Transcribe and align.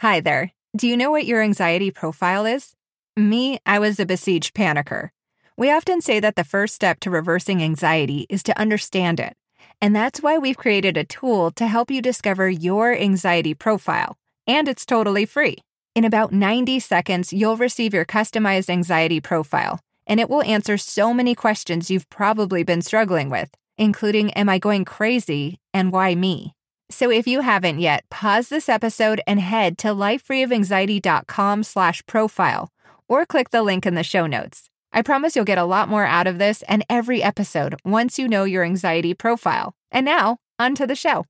Hi 0.00 0.20
there. 0.20 0.52
Do 0.76 0.86
you 0.86 0.94
know 0.94 1.10
what 1.10 1.24
your 1.24 1.40
anxiety 1.40 1.90
profile 1.90 2.44
is? 2.44 2.74
Me, 3.16 3.58
I 3.64 3.78
was 3.78 3.98
a 3.98 4.04
besieged 4.04 4.54
panicker. 4.54 5.08
We 5.56 5.72
often 5.72 6.02
say 6.02 6.20
that 6.20 6.36
the 6.36 6.44
first 6.44 6.74
step 6.74 7.00
to 7.00 7.10
reversing 7.10 7.62
anxiety 7.62 8.26
is 8.28 8.42
to 8.42 8.60
understand 8.60 9.20
it. 9.20 9.32
And 9.80 9.96
that's 9.96 10.20
why 10.20 10.36
we've 10.36 10.58
created 10.58 10.98
a 10.98 11.04
tool 11.04 11.50
to 11.52 11.66
help 11.66 11.90
you 11.90 12.02
discover 12.02 12.46
your 12.50 12.94
anxiety 12.94 13.54
profile. 13.54 14.18
And 14.46 14.68
it's 14.68 14.84
totally 14.84 15.24
free. 15.24 15.56
In 15.94 16.04
about 16.04 16.30
90 16.30 16.78
seconds, 16.80 17.32
you'll 17.32 17.56
receive 17.56 17.94
your 17.94 18.04
customized 18.04 18.68
anxiety 18.68 19.22
profile, 19.22 19.80
and 20.06 20.20
it 20.20 20.28
will 20.28 20.42
answer 20.42 20.76
so 20.76 21.14
many 21.14 21.34
questions 21.34 21.90
you've 21.90 22.10
probably 22.10 22.62
been 22.62 22.82
struggling 22.82 23.30
with, 23.30 23.48
including 23.78 24.30
Am 24.32 24.50
I 24.50 24.58
going 24.58 24.84
crazy 24.84 25.58
and 25.72 25.90
why 25.90 26.14
me? 26.14 26.52
So 26.90 27.10
if 27.10 27.26
you 27.26 27.40
haven't 27.40 27.80
yet, 27.80 28.08
pause 28.10 28.48
this 28.48 28.68
episode 28.68 29.20
and 29.26 29.40
head 29.40 29.76
to 29.78 29.88
lifefreeofanxiety.com 29.88 31.64
slash 31.64 32.06
profile 32.06 32.70
or 33.08 33.26
click 33.26 33.50
the 33.50 33.62
link 33.62 33.86
in 33.86 33.94
the 33.94 34.02
show 34.02 34.26
notes. 34.26 34.70
I 34.92 35.02
promise 35.02 35.36
you'll 35.36 35.44
get 35.44 35.58
a 35.58 35.64
lot 35.64 35.88
more 35.88 36.06
out 36.06 36.26
of 36.26 36.38
this 36.38 36.62
and 36.62 36.84
every 36.88 37.22
episode 37.22 37.74
once 37.84 38.18
you 38.18 38.28
know 38.28 38.44
your 38.44 38.64
anxiety 38.64 39.14
profile. 39.14 39.74
And 39.90 40.06
now, 40.06 40.38
on 40.58 40.74
to 40.76 40.86
the 40.86 40.94
show. 40.94 41.24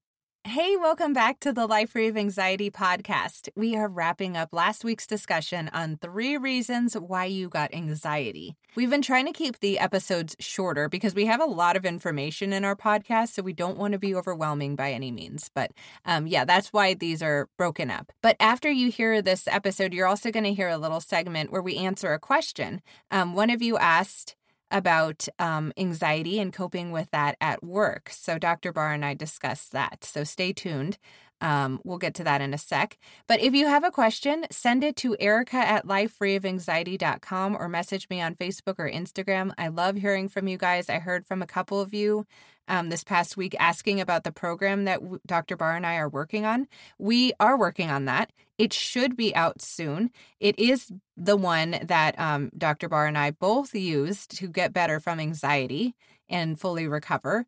Hey, 0.46 0.76
welcome 0.76 1.12
back 1.12 1.40
to 1.40 1.52
the 1.52 1.66
Life 1.66 1.90
Free 1.90 2.06
of 2.06 2.16
Anxiety 2.16 2.70
podcast. 2.70 3.48
We 3.56 3.74
are 3.74 3.88
wrapping 3.88 4.36
up 4.36 4.50
last 4.52 4.84
week's 4.84 5.04
discussion 5.04 5.68
on 5.72 5.96
three 5.96 6.36
reasons 6.36 6.94
why 6.94 7.24
you 7.24 7.48
got 7.48 7.74
anxiety. 7.74 8.54
We've 8.76 8.88
been 8.88 9.02
trying 9.02 9.26
to 9.26 9.32
keep 9.32 9.58
the 9.58 9.80
episodes 9.80 10.36
shorter 10.38 10.88
because 10.88 11.16
we 11.16 11.26
have 11.26 11.40
a 11.40 11.46
lot 11.46 11.74
of 11.74 11.84
information 11.84 12.52
in 12.52 12.64
our 12.64 12.76
podcast, 12.76 13.30
so 13.30 13.42
we 13.42 13.54
don't 13.54 13.76
want 13.76 13.94
to 13.94 13.98
be 13.98 14.14
overwhelming 14.14 14.76
by 14.76 14.92
any 14.92 15.10
means. 15.10 15.50
But 15.52 15.72
um, 16.04 16.28
yeah, 16.28 16.44
that's 16.44 16.72
why 16.72 16.94
these 16.94 17.24
are 17.24 17.48
broken 17.58 17.90
up. 17.90 18.12
But 18.22 18.36
after 18.38 18.70
you 18.70 18.88
hear 18.88 19.20
this 19.20 19.48
episode, 19.48 19.92
you're 19.92 20.06
also 20.06 20.30
going 20.30 20.44
to 20.44 20.54
hear 20.54 20.68
a 20.68 20.78
little 20.78 21.00
segment 21.00 21.50
where 21.50 21.60
we 21.60 21.76
answer 21.76 22.12
a 22.12 22.20
question. 22.20 22.82
Um, 23.10 23.34
one 23.34 23.50
of 23.50 23.62
you 23.62 23.78
asked, 23.78 24.36
about 24.70 25.26
um, 25.38 25.72
anxiety 25.76 26.40
and 26.40 26.52
coping 26.52 26.90
with 26.90 27.10
that 27.10 27.36
at 27.40 27.62
work. 27.62 28.10
So, 28.10 28.38
Dr. 28.38 28.72
Barr 28.72 28.92
and 28.92 29.04
I 29.04 29.14
discussed 29.14 29.72
that. 29.72 30.04
So, 30.04 30.24
stay 30.24 30.52
tuned. 30.52 30.98
Um, 31.40 31.80
we'll 31.84 31.98
get 31.98 32.14
to 32.14 32.24
that 32.24 32.40
in 32.40 32.54
a 32.54 32.58
sec. 32.58 32.96
But 33.26 33.40
if 33.40 33.54
you 33.54 33.66
have 33.66 33.84
a 33.84 33.90
question, 33.90 34.46
send 34.50 34.82
it 34.82 34.96
to 34.96 35.16
Erica 35.20 35.56
at 35.56 35.86
lifefreeofanxiety.com 35.86 37.56
or 37.56 37.68
message 37.68 38.08
me 38.08 38.20
on 38.20 38.34
Facebook 38.34 38.76
or 38.78 38.90
Instagram. 38.90 39.52
I 39.58 39.68
love 39.68 39.96
hearing 39.96 40.28
from 40.28 40.48
you 40.48 40.56
guys. 40.56 40.88
I 40.88 40.98
heard 40.98 41.26
from 41.26 41.42
a 41.42 41.46
couple 41.46 41.80
of 41.80 41.92
you 41.92 42.26
um, 42.68 42.88
this 42.88 43.04
past 43.04 43.36
week 43.36 43.54
asking 43.60 44.00
about 44.00 44.24
the 44.24 44.32
program 44.32 44.84
that 44.84 45.00
Dr. 45.26 45.56
Barr 45.56 45.76
and 45.76 45.86
I 45.86 45.96
are 45.96 46.08
working 46.08 46.44
on. 46.44 46.66
We 46.98 47.32
are 47.38 47.58
working 47.58 47.90
on 47.90 48.06
that. 48.06 48.30
It 48.58 48.72
should 48.72 49.16
be 49.16 49.34
out 49.34 49.60
soon. 49.60 50.10
It 50.40 50.58
is 50.58 50.90
the 51.16 51.36
one 51.36 51.78
that 51.82 52.18
um, 52.18 52.50
Dr. 52.56 52.88
Barr 52.88 53.06
and 53.06 53.18
I 53.18 53.30
both 53.30 53.74
used 53.74 54.36
to 54.38 54.48
get 54.48 54.72
better 54.72 54.98
from 54.98 55.20
anxiety 55.20 55.94
and 56.28 56.58
fully 56.58 56.88
recover. 56.88 57.46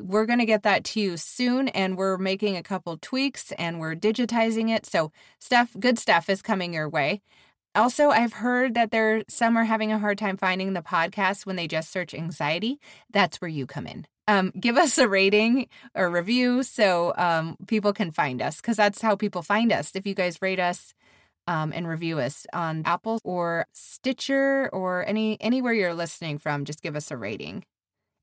We're 0.00 0.26
going 0.26 0.38
to 0.38 0.46
get 0.46 0.62
that 0.62 0.84
to 0.84 1.00
you 1.00 1.16
soon, 1.16 1.68
and 1.68 1.96
we're 1.96 2.18
making 2.18 2.56
a 2.56 2.62
couple 2.62 2.96
tweaks 2.98 3.52
and 3.52 3.80
we're 3.80 3.96
digitizing 3.96 4.70
it. 4.70 4.86
So, 4.86 5.12
stuff, 5.40 5.70
good 5.78 5.98
stuff 5.98 6.28
is 6.28 6.42
coming 6.42 6.72
your 6.72 6.88
way. 6.88 7.20
Also, 7.74 8.10
I've 8.10 8.34
heard 8.34 8.74
that 8.74 8.90
there 8.90 9.22
some 9.28 9.56
are 9.56 9.64
having 9.64 9.92
a 9.92 9.98
hard 9.98 10.18
time 10.18 10.36
finding 10.36 10.72
the 10.72 10.82
podcast 10.82 11.46
when 11.46 11.56
they 11.56 11.68
just 11.68 11.90
search 11.90 12.14
anxiety. 12.14 12.80
That's 13.10 13.40
where 13.40 13.48
you 13.48 13.66
come 13.66 13.86
in 13.86 14.06
um, 14.28 14.52
give 14.60 14.78
us 14.78 14.98
a 14.98 15.08
rating 15.08 15.68
or 15.96 16.10
review 16.10 16.64
so 16.64 17.14
um, 17.18 17.56
people 17.68 17.94
can 17.94 18.12
find 18.12 18.42
us 18.42 18.58
because 18.58 18.78
that's 18.78 19.02
how 19.02 19.16
people 19.16 19.42
find 19.42 19.72
us. 19.72 19.92
If 19.96 20.06
you 20.06 20.14
guys 20.14 20.42
rate 20.42 20.60
us 20.60 20.94
um, 21.48 21.72
and 21.74 21.88
review 21.88 22.20
us 22.20 22.46
on 22.52 22.82
Apple 22.86 23.20
or 23.24 23.66
Stitcher 23.72 24.70
or 24.72 25.06
any 25.06 25.40
anywhere 25.42 25.74
you're 25.74 25.94
listening 25.94 26.38
from, 26.38 26.64
just 26.64 26.82
give 26.82 26.96
us 26.96 27.10
a 27.10 27.18
rating. 27.18 27.64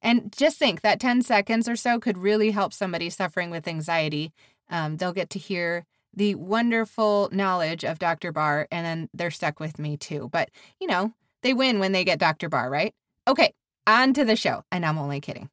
And 0.01 0.33
just 0.37 0.59
think 0.59 0.81
that 0.83 1.01
10 1.01 1.23
seconds 1.23 1.69
or 1.69 1.77
so 1.77 1.99
could 1.99 2.19
really 2.19 2.51
help 2.51 2.73
somebody 2.73 3.11
suffering 3.11 3.51
with 3.51 3.67
anxiety. 3.67 4.33
Um, 4.71 4.97
they'll 4.97 5.13
get 5.13 5.31
to 5.31 5.39
hear 5.39 5.85
the 6.15 6.35
wonderful 6.35 7.29
knowledge 7.33 7.85
of 7.85 7.99
Dr. 7.99 8.31
Barr, 8.33 8.67
and 8.71 8.85
then 8.85 9.09
they're 9.13 9.31
stuck 9.31 9.59
with 9.61 9.79
me 9.79 9.97
too. 9.97 10.29
But, 10.33 10.51
you 10.81 10.87
know, 10.87 11.13
they 11.43 11.53
win 11.53 11.79
when 11.79 11.93
they 11.93 12.05
get 12.05 12.19
Dr. 12.19 12.49
Barr, 12.49 12.69
right? 12.71 12.93
Okay, 13.27 13.53
on 13.87 14.13
to 14.15 14.25
the 14.25 14.37
show. 14.37 14.63
And 14.71 14.85
I'm 14.85 14.99
only 14.99 15.21
kidding. 15.21 15.49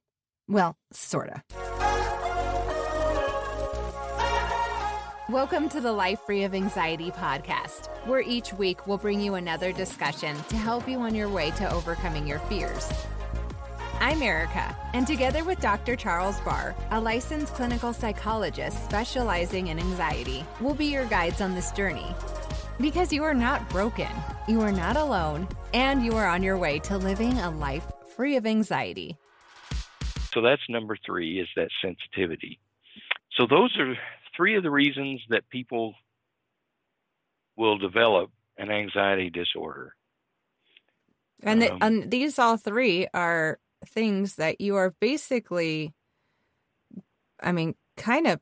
Well, 0.53 0.77
sorta. 0.93 1.43
Welcome 5.31 5.71
to 5.71 5.81
the 5.81 5.93
Life 5.93 6.21
Free 6.27 6.45
of 6.45 6.55
Anxiety 6.55 7.11
podcast, 7.11 7.87
where 8.05 8.21
each 8.21 8.53
week 8.53 8.87
we'll 8.87 8.99
bring 8.99 9.19
you 9.19 9.37
another 9.37 9.73
discussion 9.73 10.37
to 10.51 10.57
help 10.57 10.87
you 10.87 10.99
on 10.99 11.15
your 11.15 11.31
way 11.31 11.53
to 11.53 11.73
overcoming 11.73 12.27
your 12.27 12.39
fears. 12.41 12.87
I'm 13.99 14.21
Erica, 14.21 14.77
and 14.93 15.07
together 15.07 15.43
with 15.43 15.59
Dr. 15.59 15.97
Charles 15.97 16.39
Barr, 16.41 16.75
a 16.91 17.01
licensed 17.01 17.55
clinical 17.55 17.95
psychologist 17.95 18.85
specializing 18.85 19.69
in 19.69 19.79
anxiety, 19.79 20.45
we'll 20.61 20.75
be 20.75 20.93
your 20.93 21.07
guides 21.07 21.41
on 21.41 21.55
this 21.55 21.73
journey. 21.73 22.15
Because 22.79 23.11
you 23.11 23.25
are 23.25 23.33
not 23.33 23.71
broken, 23.71 24.11
you 24.47 24.61
are 24.61 24.73
not 24.73 24.99
alone, 24.99 25.49
and 25.73 26.05
you 26.05 26.13
are 26.13 26.27
on 26.27 26.43
your 26.43 26.59
way 26.59 26.79
to 26.81 26.99
living 26.99 27.39
a 27.39 27.49
life 27.49 27.91
free 28.15 28.37
of 28.37 28.45
anxiety. 28.45 29.17
So 30.33 30.41
that's 30.41 30.63
number 30.69 30.97
three 31.05 31.41
is 31.41 31.49
that 31.57 31.69
sensitivity. 31.83 32.59
So 33.37 33.47
those 33.47 33.77
are 33.79 33.95
three 34.37 34.57
of 34.57 34.63
the 34.63 34.71
reasons 34.71 35.21
that 35.29 35.49
people 35.51 35.95
will 37.57 37.79
develop 37.79 38.31
an 38.57 38.71
anxiety 38.71 39.31
disorder. 39.31 39.95
And, 41.43 41.61
the, 41.61 41.73
um, 41.73 41.79
and 41.81 42.11
these 42.11 42.39
all 42.39 42.57
three 42.57 43.07
are 43.13 43.59
things 43.87 44.37
that 44.37 44.61
you 44.61 44.77
are 44.77 44.95
basically, 45.01 45.93
I 47.43 47.53
mean, 47.53 47.75
kind 47.97 48.27
of 48.27 48.41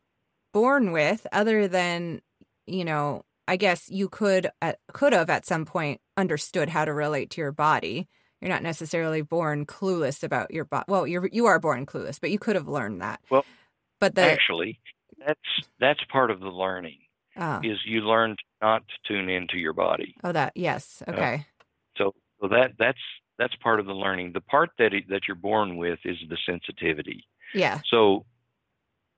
born 0.53 0.93
with, 0.93 1.27
other 1.33 1.67
than, 1.67 2.21
you 2.67 2.85
know, 2.85 3.25
I 3.49 3.57
guess 3.57 3.91
you 3.91 4.09
could 4.09 4.51
uh, 4.63 4.75
could 4.93 5.13
have 5.13 5.29
at 5.29 5.45
some 5.45 5.65
point 5.65 6.01
understood 6.17 6.69
how 6.69 6.85
to 6.85 6.93
relate 6.93 7.31
to 7.31 7.41
your 7.41 7.51
body 7.51 8.09
you're 8.41 8.51
not 8.51 8.63
necessarily 8.63 9.23
born 9.23 9.67
clueless 9.67 10.23
about 10.23 10.53
your 10.53 10.65
body. 10.65 10.85
Well, 10.89 11.07
you're 11.07 11.29
you 11.33 11.47
are 11.47 11.59
born 11.59 11.87
clueless, 11.87 12.21
but 12.21 12.31
you 12.31 12.39
could 12.39 12.57
have 12.57 12.69
learned 12.69 13.01
that. 13.03 13.21
Well, 13.31 13.45
but 13.99 14.15
the, 14.15 14.23
actually, 14.23 14.81
that's 15.27 15.39
that's 15.79 16.01
part 16.11 16.31
of 16.31 16.41
the 16.41 16.49
learning. 16.49 16.99
Oh. 17.37 17.61
Is 17.63 17.79
you 17.87 18.01
learn 18.01 18.37
not 18.61 18.83
to 18.89 19.13
tune 19.13 19.29
into 19.29 19.57
your 19.57 19.73
body. 19.73 20.15
Oh, 20.25 20.33
that 20.33 20.53
yes, 20.55 21.03
uh, 21.07 21.13
okay. 21.13 21.35
Uh, 21.35 21.65
so, 21.97 22.15
so 22.41 22.49
that 22.49 22.73
that's 22.79 22.99
that's 23.39 23.55
part 23.57 23.81
of 23.81 23.87
the 23.87 23.95
learning. 23.95 24.33
The 24.33 24.41
part 24.41 24.71
that 24.79 24.93
it, 24.93 25.09
that 25.09 25.23
you're 25.29 25.35
born 25.35 25.77
with 25.77 25.99
is 26.05 26.17
the 26.29 26.37
sensitivity. 26.45 27.25
Yeah. 27.55 27.81
So, 27.91 28.27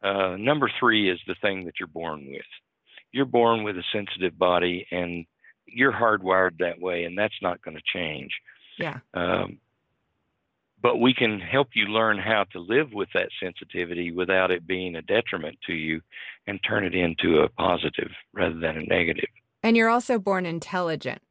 uh, 0.02 0.36
number 0.38 0.70
three 0.78 1.10
is 1.10 1.18
the 1.26 1.34
thing 1.42 1.64
that 1.64 1.74
you're 1.80 1.88
born 1.88 2.26
with. 2.28 2.42
You're 3.12 3.24
born 3.24 3.62
with 3.64 3.76
a 3.76 3.82
sensitive 3.92 4.38
body, 4.38 4.86
and 4.90 5.26
you're 5.66 5.92
hardwired 5.92 6.58
that 6.58 6.80
way, 6.80 7.04
and 7.04 7.18
that's 7.18 7.34
not 7.42 7.62
going 7.62 7.76
to 7.76 7.82
change. 7.92 8.30
Yeah. 8.78 8.98
Um, 9.14 9.58
but 10.82 10.98
we 10.98 11.14
can 11.14 11.38
help 11.38 11.68
you 11.74 11.86
learn 11.86 12.18
how 12.18 12.44
to 12.52 12.58
live 12.58 12.92
with 12.92 13.08
that 13.14 13.28
sensitivity 13.40 14.10
without 14.10 14.50
it 14.50 14.66
being 14.66 14.96
a 14.96 15.02
detriment 15.02 15.56
to 15.66 15.72
you 15.72 16.00
and 16.46 16.58
turn 16.66 16.84
it 16.84 16.94
into 16.94 17.40
a 17.40 17.48
positive 17.48 18.10
rather 18.32 18.58
than 18.58 18.76
a 18.76 18.82
negative. 18.82 19.28
And 19.62 19.76
you're 19.76 19.88
also 19.88 20.18
born 20.18 20.44
intelligent 20.44 21.22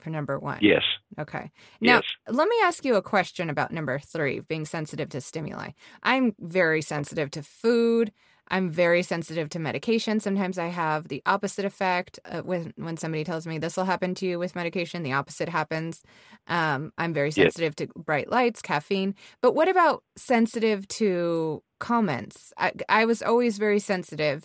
for 0.00 0.10
number 0.10 0.38
one. 0.38 0.58
Yes. 0.62 0.82
Okay. 1.18 1.50
Now, 1.80 1.96
yes. 1.96 2.04
let 2.28 2.48
me 2.48 2.56
ask 2.62 2.84
you 2.84 2.94
a 2.94 3.02
question 3.02 3.50
about 3.50 3.70
number 3.70 3.98
three 3.98 4.40
being 4.40 4.64
sensitive 4.64 5.10
to 5.10 5.20
stimuli. 5.20 5.70
I'm 6.02 6.34
very 6.38 6.80
sensitive 6.80 7.30
to 7.32 7.42
food. 7.42 8.12
I'm 8.48 8.70
very 8.70 9.02
sensitive 9.02 9.48
to 9.50 9.58
medication. 9.58 10.20
Sometimes 10.20 10.58
I 10.58 10.66
have 10.66 11.08
the 11.08 11.22
opposite 11.24 11.64
effect. 11.64 12.18
Uh, 12.24 12.42
when 12.42 12.72
when 12.76 12.96
somebody 12.96 13.24
tells 13.24 13.46
me 13.46 13.58
this 13.58 13.76
will 13.76 13.84
happen 13.84 14.14
to 14.16 14.26
you 14.26 14.38
with 14.38 14.54
medication, 14.54 15.02
the 15.02 15.12
opposite 15.12 15.48
happens. 15.48 16.02
Um, 16.46 16.92
I'm 16.98 17.14
very 17.14 17.30
sensitive 17.30 17.74
yes. 17.78 17.88
to 17.88 17.98
bright 17.98 18.30
lights, 18.30 18.60
caffeine. 18.60 19.14
But 19.40 19.54
what 19.54 19.68
about 19.68 20.02
sensitive 20.16 20.86
to 20.88 21.62
comments? 21.80 22.52
I, 22.58 22.72
I 22.88 23.04
was 23.06 23.22
always 23.22 23.56
very 23.56 23.78
sensitive 23.78 24.44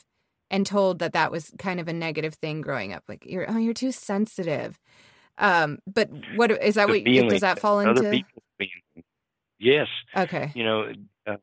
and 0.50 0.65
told 0.65 1.00
that 1.00 1.13
that 1.13 1.31
was 1.31 1.51
kind 1.59 1.79
of 1.79 1.88
a 1.88 1.94
negative 1.94 2.35
thing 2.35 2.62
growing 2.62 2.94
up. 2.94 3.03
Like 3.09 3.25
you're 3.25 3.50
oh 3.51 3.57
you're 3.57 3.73
too 3.73 3.91
sensitive. 3.91 4.79
Um, 5.38 5.79
but 5.85 6.09
what 6.35 6.51
is 6.51 6.75
that? 6.75 6.88
what 6.89 7.03
does 7.03 7.41
that 7.41 7.59
fall 7.59 7.79
into? 7.79 8.23
yes. 9.59 9.88
Okay. 10.15 10.51
You 10.56 10.63
know, 10.63 10.94
uh, 11.27 11.38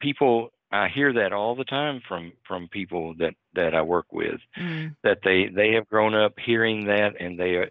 people 0.00 0.50
I 0.70 0.88
hear 0.88 1.12
that 1.14 1.32
all 1.32 1.54
the 1.54 1.64
time 1.64 2.02
from 2.06 2.32
from 2.46 2.68
people 2.68 3.14
that 3.18 3.34
that 3.54 3.74
I 3.74 3.82
work 3.82 4.12
with 4.12 4.40
mm. 4.56 4.94
that 5.02 5.20
they 5.24 5.48
they 5.48 5.72
have 5.72 5.88
grown 5.88 6.14
up 6.14 6.34
hearing 6.38 6.86
that 6.86 7.20
and 7.20 7.38
they 7.38 7.54
are, 7.54 7.70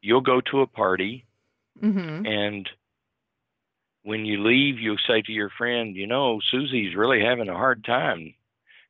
you'll 0.00 0.22
go 0.22 0.40
to 0.40 0.60
a 0.60 0.66
party 0.66 1.24
mm-hmm. 1.80 2.26
and 2.26 2.68
when 4.02 4.24
you 4.24 4.42
leave 4.42 4.80
you'll 4.80 4.96
say 5.06 5.22
to 5.22 5.32
your 5.32 5.50
friend 5.50 5.94
you 5.94 6.06
know 6.06 6.40
Susie's 6.50 6.96
really 6.96 7.22
having 7.22 7.48
a 7.48 7.56
hard 7.56 7.84
time 7.84 8.34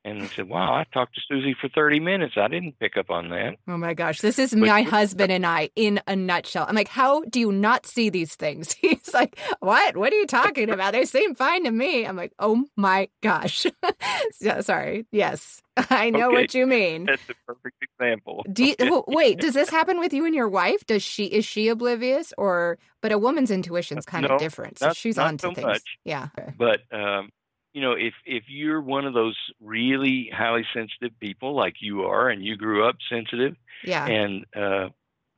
and 0.05 0.21
they 0.21 0.27
said, 0.29 0.49
"Wow, 0.49 0.75
I 0.75 0.85
talked 0.93 1.15
to 1.15 1.21
Susie 1.29 1.55
for 1.61 1.69
30 1.69 2.01
minutes. 2.01 2.35
I 2.37 2.49
didn't 2.49 2.79
pick 2.79 2.97
up 2.97 3.11
on 3.11 3.31
that." 3.31 3.57
Oh 3.69 3.77
my 3.77 3.95
gosh, 3.95 4.21
this 4.21 4.39
is 4.39 4.51
but, 4.51 4.61
my 4.61 4.83
husband 4.83 5.31
and 5.31 5.47
I 5.47 5.71
in 5.77 6.01
a 6.07 6.17
nutshell. 6.17 6.67
I'm 6.69 6.75
like, 6.75 6.89
"How 6.89 7.23
do 7.23 7.41
you 7.41 7.53
not 7.53 7.87
see 7.87 8.11
these 8.11 8.35
things?" 8.35 8.73
He's 8.81 9.15
like, 9.15 9.39
"What? 9.61 9.97
What 9.97 10.13
are 10.13 10.17
you 10.17 10.27
talking 10.27 10.71
about? 10.71 10.93
They 10.93 11.05
seem 11.05 11.35
fine 11.35 11.65
to 11.65 11.71
me." 11.71 12.05
I'm 12.05 12.17
like, 12.17 12.33
"Oh 12.39 12.65
my 12.77 13.09
gosh." 13.23 13.67
yeah, 14.41 14.61
sorry. 14.61 15.07
Yes. 15.13 15.63
I 15.91 16.11
know 16.11 16.29
okay. 16.29 16.35
what 16.35 16.55
you 16.55 16.67
mean. 16.67 17.07
That's 17.07 17.23
a 17.31 17.35
perfect 17.47 17.83
example. 17.83 18.45
Do 18.53 18.65
you, 18.65 19.05
wait, 19.07 19.41
does 19.41 19.55
this 19.55 19.71
happen 19.71 19.99
with 19.99 20.13
you 20.13 20.27
and 20.27 20.35
your 20.35 20.49
wife? 20.49 20.85
Does 20.87 21.03
she 21.03 21.25
is 21.25 21.45
she 21.45 21.69
oblivious 21.69 22.35
or 22.37 22.79
but 23.01 23.13
a 23.13 23.19
woman's 23.19 23.51
intuition 23.51 23.99
is 23.99 24.05
kind 24.05 24.27
no, 24.27 24.35
of 24.35 24.41
different. 24.41 24.79
So 24.79 24.89
not, 24.89 24.97
she's 24.97 25.17
not 25.17 25.29
onto 25.29 25.49
so 25.49 25.55
things. 25.55 25.67
Much. 25.67 25.99
Yeah. 26.05 26.29
But 26.59 26.81
um 26.93 27.31
you 27.73 27.81
know, 27.81 27.93
if 27.93 28.15
if 28.27 28.45
you're 28.49 28.81
one 28.81 29.07
of 29.07 29.15
those 29.15 29.37
really 29.61 30.31
highly 30.33 30.65
sensitive 30.75 31.19
people 31.21 31.55
like 31.55 31.77
you 31.81 32.03
are, 32.03 32.29
and 32.29 32.45
you 32.45 32.57
grew 32.57 32.87
up 32.87 32.97
sensitive, 33.09 33.57
yeah, 33.83 34.07
and 34.07 34.45
uh, 34.55 34.89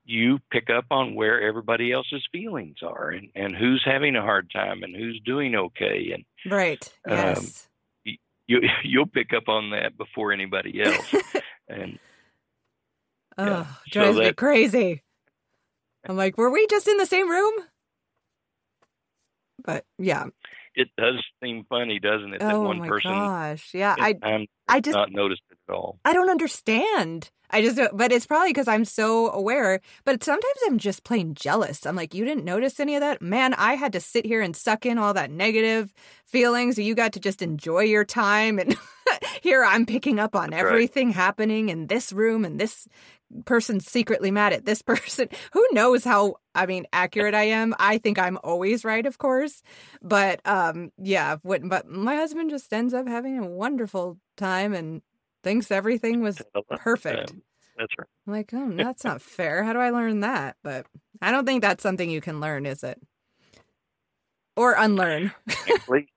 you 0.04 0.40
pick 0.50 0.68
up 0.68 0.86
on 0.90 1.14
where 1.14 1.40
everybody 1.40 1.92
else's 1.92 2.26
feelings 2.32 2.78
are, 2.82 3.10
and 3.10 3.28
and 3.36 3.54
who's 3.54 3.82
having 3.84 4.16
a 4.16 4.22
hard 4.22 4.50
time, 4.50 4.82
and 4.82 4.96
who's 4.96 5.20
doing 5.24 5.54
okay, 5.54 6.12
and 6.12 6.52
right, 6.52 6.92
um, 7.08 7.16
yes, 7.16 7.68
um, 8.06 8.14
you 8.46 8.60
you'll 8.84 9.06
pick 9.06 9.32
up 9.32 9.48
on 9.48 9.70
that 9.70 9.96
before 9.96 10.32
anybody 10.32 10.82
else, 10.82 11.14
and 11.68 11.98
oh, 13.38 13.46
yeah. 13.46 13.66
drives 13.90 14.16
so 14.16 14.22
that, 14.22 14.26
me 14.26 14.32
crazy. 14.32 15.02
I'm 16.06 16.16
like, 16.16 16.36
were 16.36 16.50
we 16.50 16.66
just 16.66 16.88
in 16.88 16.98
the 16.98 17.06
same 17.06 17.30
room? 17.30 17.54
But 19.64 19.84
yeah, 19.98 20.26
it 20.74 20.88
does 20.96 21.22
seem 21.42 21.64
funny, 21.68 21.98
doesn't 21.98 22.34
it? 22.34 22.40
That 22.40 22.54
oh 22.54 22.62
one 22.62 22.78
my 22.78 22.88
person 22.88 23.10
gosh, 23.10 23.70
yeah, 23.74 23.94
I 23.98 24.14
I 24.68 24.80
just 24.80 24.94
not 24.94 25.12
noticed 25.12 25.42
it 25.50 25.58
at 25.68 25.74
all. 25.74 25.98
I 26.04 26.12
don't 26.12 26.30
understand. 26.30 27.30
I 27.50 27.62
just, 27.62 27.78
but 27.92 28.10
it's 28.10 28.26
probably 28.26 28.50
because 28.50 28.66
I'm 28.66 28.84
so 28.84 29.30
aware. 29.30 29.80
But 30.04 30.24
sometimes 30.24 30.56
I'm 30.66 30.78
just 30.78 31.04
plain 31.04 31.34
jealous. 31.34 31.86
I'm 31.86 31.94
like, 31.94 32.14
you 32.14 32.24
didn't 32.24 32.44
notice 32.44 32.80
any 32.80 32.96
of 32.96 33.00
that, 33.00 33.22
man. 33.22 33.54
I 33.54 33.74
had 33.74 33.92
to 33.92 34.00
sit 34.00 34.26
here 34.26 34.40
and 34.40 34.56
suck 34.56 34.84
in 34.86 34.98
all 34.98 35.14
that 35.14 35.30
negative 35.30 35.94
feelings. 36.26 36.78
You 36.78 36.94
got 36.94 37.12
to 37.12 37.20
just 37.20 37.42
enjoy 37.42 37.82
your 37.82 38.04
time, 38.04 38.58
and 38.58 38.76
here 39.42 39.64
I'm 39.64 39.86
picking 39.86 40.18
up 40.18 40.34
on 40.34 40.50
That's 40.50 40.62
everything 40.62 41.08
right. 41.08 41.16
happening 41.16 41.68
in 41.68 41.86
this 41.86 42.12
room 42.12 42.44
and 42.44 42.58
this 42.58 42.88
person's 43.44 43.90
secretly 43.90 44.30
mad 44.30 44.52
at 44.52 44.64
this 44.64 44.82
person. 44.92 45.28
Who 45.52 45.66
knows 45.72 46.04
how 46.04 46.36
I 46.54 46.66
mean 46.66 46.86
accurate 46.92 47.34
I 47.34 47.44
am? 47.44 47.74
I 47.78 47.98
think 47.98 48.18
I'm 48.18 48.38
always 48.44 48.84
right, 48.84 49.04
of 49.06 49.18
course. 49.18 49.62
But 50.02 50.40
um 50.44 50.92
yeah, 50.98 51.36
what, 51.42 51.68
but 51.68 51.88
my 51.88 52.16
husband 52.16 52.50
just 52.50 52.72
ends 52.72 52.94
up 52.94 53.08
having 53.08 53.38
a 53.38 53.46
wonderful 53.46 54.18
time 54.36 54.74
and 54.74 55.02
thinks 55.42 55.70
everything 55.70 56.20
was 56.20 56.42
perfect. 56.76 57.30
Um, 57.30 57.42
that's 57.76 57.92
right. 57.98 58.08
I'm 58.26 58.32
like, 58.32 58.50
oh, 58.54 58.72
that's 58.76 59.04
not 59.04 59.22
fair. 59.22 59.62
How 59.62 59.72
do 59.72 59.78
I 59.78 59.90
learn 59.90 60.20
that? 60.20 60.56
But 60.62 60.86
I 61.20 61.30
don't 61.30 61.46
think 61.46 61.62
that's 61.62 61.82
something 61.82 62.10
you 62.10 62.20
can 62.20 62.40
learn, 62.40 62.66
is 62.66 62.82
it? 62.82 63.00
Or 64.56 64.74
unlearn. 64.74 65.32
actually, 65.48 66.08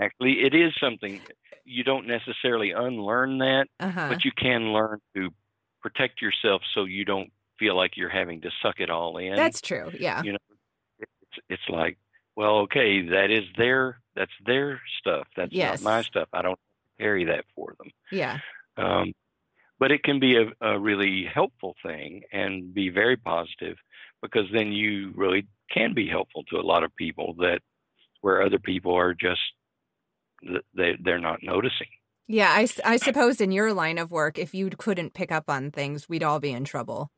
actually, 0.00 0.42
it 0.42 0.54
is 0.54 0.72
something 0.78 1.20
you 1.64 1.82
don't 1.82 2.06
necessarily 2.06 2.72
unlearn 2.72 3.38
that, 3.38 3.66
uh-huh. 3.80 4.08
but 4.10 4.24
you 4.24 4.32
can 4.36 4.72
learn 4.72 5.00
to 5.14 5.30
protect 5.86 6.20
yourself 6.20 6.62
so 6.74 6.84
you 6.84 7.04
don't 7.04 7.30
feel 7.60 7.76
like 7.76 7.96
you're 7.96 8.08
having 8.08 8.40
to 8.40 8.50
suck 8.60 8.80
it 8.80 8.90
all 8.90 9.18
in. 9.18 9.36
That's 9.36 9.60
true. 9.60 9.92
Yeah. 9.96 10.20
You 10.24 10.32
know, 10.32 10.38
it's 10.98 11.38
it's 11.48 11.68
like, 11.68 11.96
well, 12.34 12.56
okay, 12.62 13.02
that 13.10 13.30
is 13.30 13.44
their 13.56 14.00
that's 14.16 14.32
their 14.44 14.80
stuff. 14.98 15.28
That's 15.36 15.52
yes. 15.52 15.80
not 15.80 15.88
my 15.90 16.02
stuff. 16.02 16.28
I 16.32 16.42
don't 16.42 16.58
carry 16.98 17.26
that 17.26 17.44
for 17.54 17.76
them. 17.78 17.92
Yeah. 18.10 18.38
Um, 18.76 19.12
but 19.78 19.92
it 19.92 20.02
can 20.02 20.18
be 20.18 20.36
a, 20.36 20.46
a 20.60 20.76
really 20.76 21.24
helpful 21.32 21.76
thing 21.84 22.22
and 22.32 22.74
be 22.74 22.88
very 22.88 23.16
positive 23.16 23.76
because 24.20 24.46
then 24.52 24.72
you 24.72 25.12
really 25.14 25.46
can 25.70 25.94
be 25.94 26.08
helpful 26.08 26.42
to 26.50 26.56
a 26.56 26.66
lot 26.66 26.82
of 26.82 26.96
people 26.96 27.36
that 27.38 27.60
where 28.22 28.42
other 28.42 28.58
people 28.58 28.96
are 28.96 29.14
just 29.14 29.40
they 30.74 30.96
they're 31.00 31.20
not 31.20 31.44
noticing. 31.44 31.86
Yeah, 32.28 32.50
I, 32.50 32.66
I 32.84 32.96
suppose 32.96 33.40
in 33.40 33.52
your 33.52 33.72
line 33.72 33.98
of 33.98 34.10
work, 34.10 34.38
if 34.38 34.54
you 34.54 34.68
couldn't 34.70 35.14
pick 35.14 35.30
up 35.30 35.48
on 35.48 35.70
things, 35.70 36.08
we'd 36.08 36.24
all 36.24 36.40
be 36.40 36.50
in 36.50 36.64
trouble. 36.64 37.10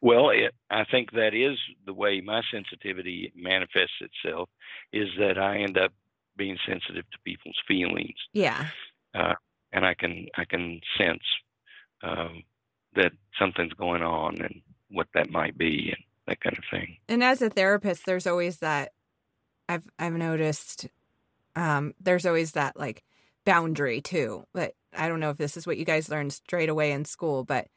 well, 0.00 0.30
it, 0.30 0.54
I 0.70 0.84
think 0.90 1.12
that 1.12 1.34
is 1.34 1.58
the 1.84 1.92
way 1.92 2.22
my 2.24 2.40
sensitivity 2.50 3.32
manifests 3.36 4.00
itself, 4.00 4.48
is 4.92 5.08
that 5.18 5.38
I 5.38 5.58
end 5.58 5.76
up 5.76 5.92
being 6.36 6.56
sensitive 6.66 7.04
to 7.10 7.18
people's 7.24 7.58
feelings. 7.66 8.16
Yeah. 8.32 8.68
Uh, 9.14 9.34
and 9.72 9.84
I 9.84 9.94
can 9.94 10.26
I 10.36 10.44
can 10.46 10.80
sense 10.96 11.22
um, 12.02 12.42
that 12.94 13.12
something's 13.38 13.74
going 13.74 14.02
on 14.02 14.40
and 14.40 14.62
what 14.90 15.08
that 15.14 15.30
might 15.30 15.58
be 15.58 15.92
and 15.94 16.02
that 16.26 16.40
kind 16.40 16.56
of 16.56 16.64
thing. 16.70 16.96
And 17.08 17.22
as 17.22 17.42
a 17.42 17.50
therapist, 17.50 18.06
there's 18.06 18.26
always 18.26 18.58
that. 18.58 18.92
I've 19.68 19.86
I've 19.98 20.14
noticed 20.14 20.88
um, 21.58 21.94
there's 22.00 22.26
always 22.26 22.52
that 22.52 22.78
like 22.78 23.04
boundary 23.44 24.00
too. 24.00 24.44
But 24.54 24.74
I 24.96 25.08
don't 25.08 25.20
know 25.20 25.30
if 25.30 25.38
this 25.38 25.56
is 25.56 25.66
what 25.66 25.78
you 25.78 25.84
guys 25.84 26.08
learned 26.10 26.32
straight 26.32 26.68
away 26.70 26.92
in 26.92 27.04
school, 27.04 27.44
but 27.44 27.68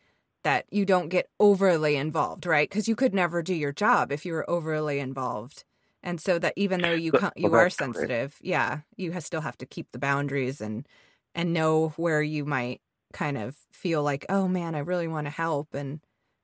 that 0.43 0.65
you 0.71 0.85
don't 0.85 1.09
get 1.09 1.29
overly 1.39 1.95
involved, 1.97 2.45
right? 2.45 2.69
Because 2.69 2.87
you 2.87 2.95
could 2.95 3.13
never 3.13 3.43
do 3.43 3.53
your 3.55 3.73
job 3.73 4.11
if 4.11 4.25
you 4.25 4.33
were 4.33 4.49
overly 4.49 4.99
involved. 4.99 5.63
And 6.03 6.19
so 6.21 6.39
that 6.39 6.53
even 6.57 6.81
though 6.81 6.93
you 6.93 7.13
you 7.35 7.53
well, 7.53 7.55
are 7.55 7.69
sensitive, 7.69 8.37
correct. 8.39 8.41
yeah, 8.41 8.81
you 8.97 9.19
still 9.21 9.41
have 9.41 9.57
to 9.59 9.65
keep 9.67 9.91
the 9.91 9.99
boundaries 9.99 10.61
and 10.61 10.87
and 11.35 11.53
know 11.53 11.89
where 11.97 12.21
you 12.23 12.45
might 12.45 12.81
kind 13.13 13.37
of 13.37 13.55
feel 13.71 14.03
like, 14.03 14.25
oh 14.29 14.47
man, 14.47 14.75
I 14.75 14.79
really 14.79 15.07
want 15.07 15.27
to 15.27 15.31
help, 15.31 15.73
and 15.75 15.99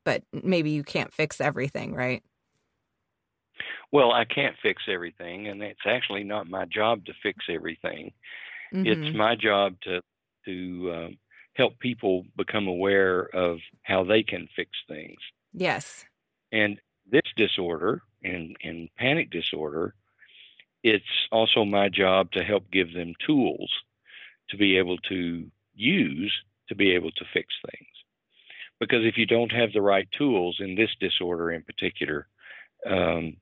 but 0.05 0.23
maybe 0.43 0.71
you 0.71 0.83
can't 0.83 1.13
fix 1.13 1.41
everything, 1.41 1.93
right? 1.95 2.23
Well, 3.91 4.11
I 4.11 4.25
can't 4.25 4.55
fix 4.61 4.83
everything, 4.87 5.47
and 5.47 5.61
it's 5.61 5.85
actually 5.85 6.23
not 6.23 6.49
my 6.49 6.65
job 6.65 7.05
to 7.05 7.13
fix 7.23 7.45
everything. 7.49 8.13
Mm-hmm. 8.73 8.85
It's 8.85 9.15
my 9.15 9.35
job 9.35 9.75
to 9.83 10.01
to 10.45 10.91
um, 10.93 11.17
help 11.55 11.79
people 11.79 12.25
become 12.35 12.67
aware 12.67 13.23
of 13.35 13.59
how 13.83 14.03
they 14.03 14.23
can 14.23 14.47
fix 14.55 14.71
things. 14.87 15.17
Yes. 15.53 16.05
And 16.51 16.79
this 17.09 17.23
disorder, 17.35 18.01
and 18.23 18.55
in 18.61 18.89
panic 18.97 19.31
disorder, 19.31 19.93
it's 20.83 21.27
also 21.31 21.65
my 21.65 21.89
job 21.89 22.31
to 22.31 22.43
help 22.43 22.71
give 22.71 22.93
them 22.93 23.13
tools 23.25 23.71
to 24.49 24.57
be 24.57 24.77
able 24.77 24.97
to 25.09 25.49
use 25.73 26.33
to 26.69 26.75
be 26.75 26.91
able 26.91 27.11
to 27.11 27.25
fix 27.33 27.47
things. 27.71 27.87
Because 28.79 29.05
if 29.05 29.17
you 29.17 29.25
don't 29.25 29.51
have 29.51 29.73
the 29.73 29.81
right 29.81 30.07
tools 30.11 30.57
in 30.59 30.75
this 30.75 30.89
disorder 30.99 31.51
in 31.51 31.63
particular, 31.63 32.27
um, 32.85 33.37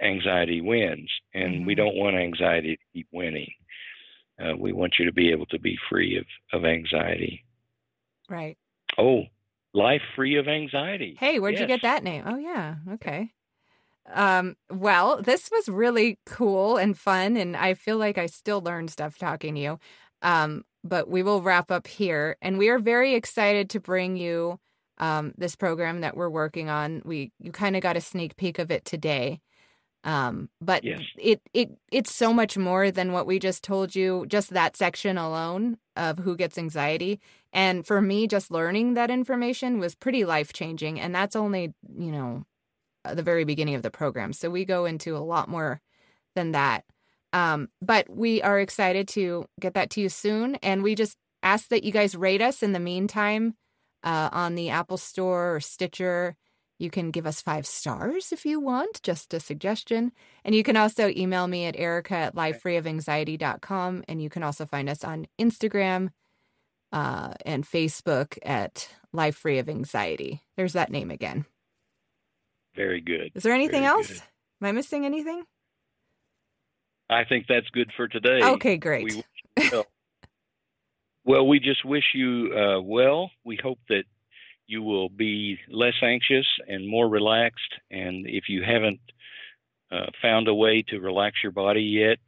anxiety 0.00 0.60
wins, 0.60 1.10
and 1.32 1.54
mm-hmm. 1.54 1.66
we 1.66 1.74
don't 1.74 1.96
want 1.96 2.16
anxiety 2.16 2.76
to 2.76 2.82
keep 2.92 3.08
winning. 3.12 3.52
Uh, 4.42 4.56
we 4.58 4.72
want 4.72 4.94
you 4.98 5.04
to 5.06 5.12
be 5.12 5.30
able 5.30 5.46
to 5.46 5.60
be 5.60 5.78
free 5.88 6.18
of, 6.18 6.26
of 6.52 6.64
anxiety. 6.64 7.44
Right. 8.28 8.58
Oh, 8.98 9.24
life 9.72 10.02
free 10.16 10.36
of 10.36 10.48
anxiety. 10.48 11.16
Hey, 11.18 11.38
where'd 11.38 11.54
yes. 11.54 11.60
you 11.60 11.66
get 11.66 11.82
that 11.82 12.02
name? 12.02 12.24
Oh, 12.26 12.36
yeah. 12.36 12.76
Okay. 12.94 13.30
Um, 14.12 14.56
well, 14.70 15.22
this 15.22 15.50
was 15.50 15.68
really 15.68 16.18
cool 16.26 16.76
and 16.76 16.98
fun, 16.98 17.36
and 17.36 17.56
I 17.56 17.74
feel 17.74 17.96
like 17.96 18.18
I 18.18 18.26
still 18.26 18.60
learned 18.60 18.90
stuff 18.90 19.18
talking 19.18 19.54
to 19.54 19.60
you. 19.60 19.78
Um, 20.22 20.64
but 20.82 21.08
we 21.08 21.22
will 21.22 21.40
wrap 21.40 21.70
up 21.70 21.86
here, 21.86 22.36
and 22.42 22.58
we 22.58 22.68
are 22.68 22.78
very 22.78 23.14
excited 23.14 23.70
to 23.70 23.80
bring 23.80 24.16
you 24.16 24.58
um, 24.98 25.32
this 25.36 25.56
program 25.56 26.02
that 26.02 26.16
we're 26.16 26.28
working 26.28 26.68
on. 26.68 27.02
We 27.04 27.32
you 27.38 27.52
kind 27.52 27.76
of 27.76 27.82
got 27.82 27.96
a 27.96 28.00
sneak 28.00 28.36
peek 28.36 28.58
of 28.58 28.70
it 28.70 28.84
today. 28.84 29.40
Um, 30.04 30.50
but 30.60 30.84
yes. 30.84 31.00
it 31.16 31.40
it 31.54 31.70
it's 31.90 32.14
so 32.14 32.32
much 32.32 32.58
more 32.58 32.90
than 32.90 33.12
what 33.12 33.26
we 33.26 33.38
just 33.38 33.64
told 33.64 33.96
you. 33.96 34.26
Just 34.28 34.50
that 34.50 34.76
section 34.76 35.16
alone 35.16 35.78
of 35.96 36.18
who 36.18 36.36
gets 36.36 36.58
anxiety, 36.58 37.20
and 37.52 37.86
for 37.86 38.02
me, 38.02 38.26
just 38.26 38.50
learning 38.50 38.94
that 38.94 39.10
information 39.10 39.78
was 39.78 39.94
pretty 39.94 40.26
life 40.26 40.52
changing. 40.52 41.00
And 41.00 41.14
that's 41.14 41.34
only 41.34 41.72
you 41.96 42.12
know 42.12 42.44
the 43.10 43.22
very 43.22 43.44
beginning 43.44 43.76
of 43.76 43.82
the 43.82 43.90
program. 43.90 44.34
So 44.34 44.50
we 44.50 44.66
go 44.66 44.84
into 44.84 45.16
a 45.16 45.18
lot 45.18 45.48
more 45.48 45.80
than 46.34 46.52
that. 46.52 46.84
Um, 47.32 47.68
but 47.80 48.08
we 48.08 48.42
are 48.42 48.60
excited 48.60 49.08
to 49.08 49.46
get 49.58 49.74
that 49.74 49.90
to 49.90 50.02
you 50.02 50.10
soon, 50.10 50.56
and 50.56 50.82
we 50.82 50.94
just 50.94 51.16
ask 51.42 51.68
that 51.68 51.82
you 51.82 51.92
guys 51.92 52.14
rate 52.14 52.42
us 52.42 52.62
in 52.62 52.72
the 52.72 52.78
meantime 52.78 53.54
uh, 54.02 54.28
on 54.32 54.54
the 54.54 54.68
Apple 54.68 54.98
Store 54.98 55.56
or 55.56 55.60
Stitcher 55.60 56.36
you 56.78 56.90
can 56.90 57.10
give 57.10 57.26
us 57.26 57.40
five 57.40 57.66
stars 57.66 58.32
if 58.32 58.44
you 58.44 58.60
want, 58.60 59.02
just 59.02 59.32
a 59.32 59.40
suggestion. 59.40 60.12
And 60.44 60.54
you 60.54 60.62
can 60.62 60.76
also 60.76 61.08
email 61.08 61.46
me 61.46 61.66
at 61.66 61.76
erica 61.76 62.14
at 62.14 62.34
lifefreeofanxiety.com. 62.34 64.04
And 64.08 64.22
you 64.22 64.28
can 64.28 64.42
also 64.42 64.66
find 64.66 64.88
us 64.88 65.04
on 65.04 65.26
Instagram 65.40 66.10
uh, 66.92 67.34
and 67.44 67.64
Facebook 67.64 68.38
at 68.42 68.88
Life 69.12 69.36
Free 69.36 69.58
of 69.58 69.68
Anxiety. 69.68 70.42
There's 70.56 70.72
that 70.72 70.90
name 70.90 71.10
again. 71.10 71.44
Very 72.74 73.00
good. 73.00 73.30
Is 73.34 73.44
there 73.44 73.54
anything 73.54 73.82
Very 73.82 73.92
else? 73.92 74.08
Good. 74.08 74.22
Am 74.62 74.68
I 74.68 74.72
missing 74.72 75.04
anything? 75.04 75.44
I 77.08 77.24
think 77.24 77.46
that's 77.48 77.68
good 77.70 77.90
for 77.96 78.08
today. 78.08 78.40
Okay, 78.42 78.76
great. 78.76 79.04
We, 79.04 79.22
Well, 81.24 81.46
we 81.46 81.58
just 81.58 81.84
wish 81.84 82.04
you 82.14 82.52
uh, 82.54 82.80
well. 82.82 83.30
We 83.44 83.58
hope 83.62 83.78
that 83.88 84.04
you 84.66 84.82
will 84.82 85.08
be 85.08 85.58
less 85.68 85.94
anxious 86.02 86.46
and 86.66 86.88
more 86.88 87.08
relaxed. 87.08 87.74
And 87.90 88.26
if 88.26 88.44
you 88.48 88.62
haven't 88.62 89.00
uh, 89.92 90.06
found 90.22 90.48
a 90.48 90.54
way 90.54 90.82
to 90.88 91.00
relax 91.00 91.36
your 91.42 91.52
body 91.52 91.82
yet, 91.82 92.18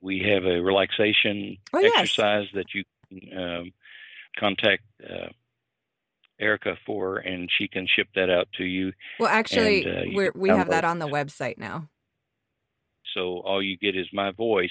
we 0.00 0.20
have 0.20 0.44
a 0.44 0.60
relaxation 0.60 1.56
oh, 1.72 1.80
yes. 1.80 1.92
exercise 1.94 2.46
that 2.54 2.74
you 2.74 2.84
can 3.08 3.38
um, 3.38 3.72
contact 4.38 4.82
uh, 5.02 5.28
Erica 6.40 6.76
for, 6.86 7.18
and 7.18 7.48
she 7.58 7.68
can 7.68 7.86
ship 7.86 8.08
that 8.14 8.30
out 8.30 8.48
to 8.56 8.64
you. 8.64 8.92
Well, 9.18 9.28
actually, 9.28 9.84
and, 9.84 10.18
uh, 10.18 10.30
we 10.34 10.48
have 10.48 10.70
that 10.70 10.84
on 10.84 10.98
the 10.98 11.06
website 11.06 11.58
now. 11.58 11.88
So 13.14 13.40
all 13.40 13.62
you 13.62 13.76
get 13.76 13.96
is 13.96 14.06
my 14.12 14.30
voice. 14.30 14.70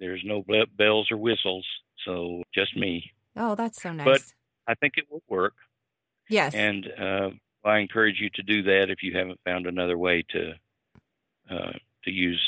There's 0.00 0.22
no 0.24 0.44
bells 0.76 1.08
or 1.10 1.16
whistles, 1.16 1.66
so 2.04 2.42
just 2.54 2.76
me. 2.76 3.10
Oh, 3.36 3.54
that's 3.54 3.82
so 3.82 3.92
nice. 3.92 4.04
But 4.04 4.22
I 4.66 4.74
think 4.74 4.94
it 4.96 5.04
will 5.10 5.22
work. 5.28 5.54
Yes. 6.28 6.54
And 6.54 6.86
uh, 6.98 7.30
I 7.64 7.78
encourage 7.78 8.20
you 8.20 8.30
to 8.34 8.42
do 8.42 8.62
that 8.64 8.90
if 8.90 9.02
you 9.02 9.16
haven't 9.16 9.40
found 9.44 9.66
another 9.66 9.96
way 9.96 10.24
to 10.30 10.52
uh, 11.50 11.72
to 12.04 12.10
use 12.10 12.42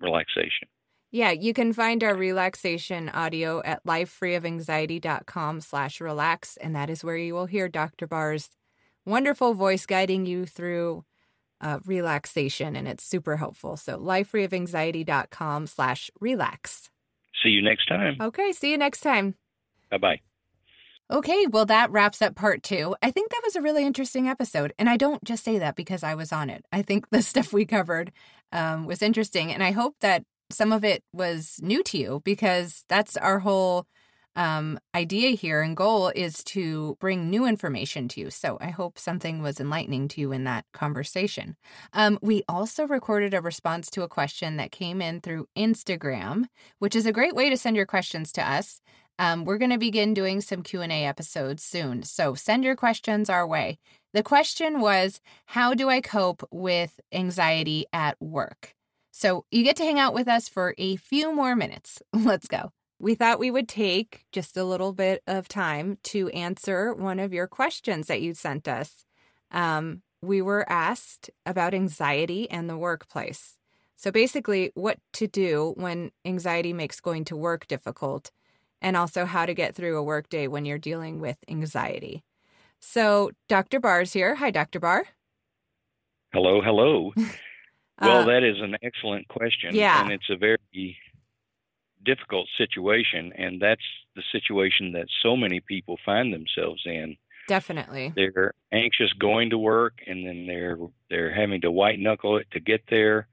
relaxation. 0.00 0.68
Yeah, 1.10 1.30
you 1.30 1.54
can 1.54 1.72
find 1.72 2.02
our 2.02 2.16
relaxation 2.16 3.08
audio 3.08 3.62
at 3.64 3.84
lifefreeofanxiety.com 3.84 5.60
slash 5.60 6.00
relax, 6.00 6.56
and 6.56 6.74
that 6.74 6.90
is 6.90 7.04
where 7.04 7.16
you 7.16 7.34
will 7.34 7.46
hear 7.46 7.68
Dr. 7.68 8.08
Barr's 8.08 8.50
wonderful 9.06 9.54
voice 9.54 9.86
guiding 9.86 10.26
you 10.26 10.44
through 10.44 11.04
uh, 11.60 11.78
relaxation, 11.86 12.74
and 12.74 12.88
it's 12.88 13.04
super 13.04 13.36
helpful. 13.36 13.76
So 13.76 13.96
lifefreeofanxiety.com 13.96 15.68
slash 15.68 16.10
relax. 16.20 16.90
See 17.42 17.50
you 17.50 17.62
next 17.62 17.86
time. 17.86 18.16
Okay, 18.20 18.50
see 18.50 18.72
you 18.72 18.78
next 18.78 19.00
time. 19.00 19.36
Bye-bye. 19.90 20.20
Okay, 21.10 21.46
well, 21.46 21.66
that 21.66 21.90
wraps 21.90 22.22
up 22.22 22.34
part 22.34 22.62
two. 22.62 22.96
I 23.02 23.10
think 23.10 23.30
that 23.30 23.42
was 23.44 23.56
a 23.56 23.62
really 23.62 23.84
interesting 23.84 24.26
episode. 24.26 24.72
And 24.78 24.88
I 24.88 24.96
don't 24.96 25.22
just 25.22 25.44
say 25.44 25.58
that 25.58 25.76
because 25.76 26.02
I 26.02 26.14
was 26.14 26.32
on 26.32 26.48
it. 26.48 26.64
I 26.72 26.82
think 26.82 27.08
the 27.10 27.22
stuff 27.22 27.52
we 27.52 27.66
covered 27.66 28.12
um, 28.52 28.86
was 28.86 29.02
interesting. 29.02 29.52
And 29.52 29.62
I 29.62 29.72
hope 29.72 29.96
that 30.00 30.24
some 30.50 30.72
of 30.72 30.84
it 30.84 31.02
was 31.12 31.58
new 31.62 31.82
to 31.84 31.98
you 31.98 32.22
because 32.24 32.84
that's 32.88 33.16
our 33.16 33.40
whole 33.40 33.86
um, 34.36 34.80
idea 34.94 35.30
here 35.30 35.62
and 35.62 35.76
goal 35.76 36.08
is 36.14 36.42
to 36.42 36.96
bring 37.00 37.30
new 37.30 37.46
information 37.46 38.08
to 38.08 38.20
you. 38.20 38.30
So 38.30 38.58
I 38.60 38.70
hope 38.70 38.98
something 38.98 39.42
was 39.42 39.60
enlightening 39.60 40.08
to 40.08 40.20
you 40.20 40.32
in 40.32 40.44
that 40.44 40.64
conversation. 40.72 41.56
Um, 41.92 42.18
we 42.20 42.42
also 42.48 42.86
recorded 42.86 43.32
a 43.32 43.40
response 43.40 43.90
to 43.90 44.02
a 44.02 44.08
question 44.08 44.56
that 44.56 44.72
came 44.72 45.00
in 45.00 45.20
through 45.20 45.46
Instagram, 45.56 46.46
which 46.78 46.96
is 46.96 47.06
a 47.06 47.12
great 47.12 47.34
way 47.34 47.48
to 47.48 47.56
send 47.56 47.76
your 47.76 47.86
questions 47.86 48.32
to 48.32 48.42
us. 48.42 48.80
Um, 49.18 49.44
we're 49.44 49.58
going 49.58 49.70
to 49.70 49.78
begin 49.78 50.12
doing 50.14 50.40
some 50.40 50.62
q&a 50.62 51.04
episodes 51.04 51.62
soon 51.62 52.02
so 52.02 52.34
send 52.34 52.64
your 52.64 52.76
questions 52.76 53.30
our 53.30 53.46
way 53.46 53.78
the 54.12 54.22
question 54.22 54.80
was 54.80 55.20
how 55.46 55.74
do 55.74 55.88
i 55.88 56.00
cope 56.00 56.46
with 56.50 57.00
anxiety 57.12 57.86
at 57.92 58.20
work 58.20 58.74
so 59.16 59.44
you 59.52 59.62
get 59.62 59.76
to 59.76 59.84
hang 59.84 60.00
out 60.00 60.12
with 60.12 60.26
us 60.26 60.48
for 60.48 60.74
a 60.76 60.96
few 60.96 61.32
more 61.32 61.54
minutes. 61.54 62.02
Let's 62.12 62.48
go. 62.48 62.72
We 62.98 63.14
thought 63.14 63.38
we 63.38 63.50
would 63.50 63.68
take 63.68 64.24
just 64.32 64.56
a 64.56 64.64
little 64.64 64.92
bit 64.92 65.22
of 65.28 65.46
time 65.46 65.98
to 66.04 66.30
answer 66.30 66.92
one 66.92 67.20
of 67.20 67.32
your 67.32 67.46
questions 67.46 68.08
that 68.08 68.22
you 68.22 68.34
sent 68.34 68.66
us. 68.66 69.04
Um, 69.52 70.02
we 70.20 70.42
were 70.42 70.68
asked 70.68 71.30
about 71.46 71.74
anxiety 71.74 72.50
and 72.50 72.68
the 72.68 72.76
workplace. 72.76 73.56
So, 73.94 74.10
basically, 74.10 74.72
what 74.74 74.98
to 75.12 75.28
do 75.28 75.74
when 75.76 76.10
anxiety 76.24 76.72
makes 76.72 76.98
going 76.98 77.24
to 77.26 77.36
work 77.36 77.68
difficult, 77.68 78.32
and 78.84 78.98
also 78.98 79.24
how 79.24 79.46
to 79.46 79.54
get 79.54 79.74
through 79.74 79.96
a 79.96 80.02
workday 80.02 80.46
when 80.46 80.66
you're 80.66 80.78
dealing 80.78 81.18
with 81.18 81.38
anxiety. 81.48 82.22
So, 82.80 83.30
Dr. 83.48 83.80
Barr's 83.80 84.12
here. 84.12 84.34
Hi, 84.34 84.50
Dr. 84.50 84.78
Barr. 84.78 85.06
Hello, 86.32 86.60
hello. 86.60 87.12
Well, 88.00 88.22
uh, 88.22 88.24
that 88.24 88.42
is 88.42 88.56
an 88.60 88.76
excellent 88.82 89.28
question. 89.28 89.72
Yeah. 89.72 90.02
And 90.02 90.10
it's 90.10 90.28
a 90.28 90.36
very 90.36 90.98
difficult 92.04 92.48
situation. 92.58 93.32
And 93.38 93.62
that's 93.62 93.84
the 94.16 94.22
situation 94.32 94.90
that 94.94 95.06
so 95.22 95.36
many 95.36 95.60
people 95.60 95.96
find 96.04 96.34
themselves 96.34 96.82
in. 96.84 97.16
Definitely. 97.46 98.12
They're 98.16 98.52
anxious 98.72 99.12
going 99.12 99.50
to 99.50 99.58
work 99.58 100.00
and 100.08 100.26
then 100.26 100.48
they're 100.48 100.76
they're 101.08 101.32
having 101.32 101.60
to 101.60 101.70
white 101.70 102.00
knuckle 102.00 102.36
it 102.38 102.48
to 102.50 102.58
get 102.58 102.82
there 102.90 103.28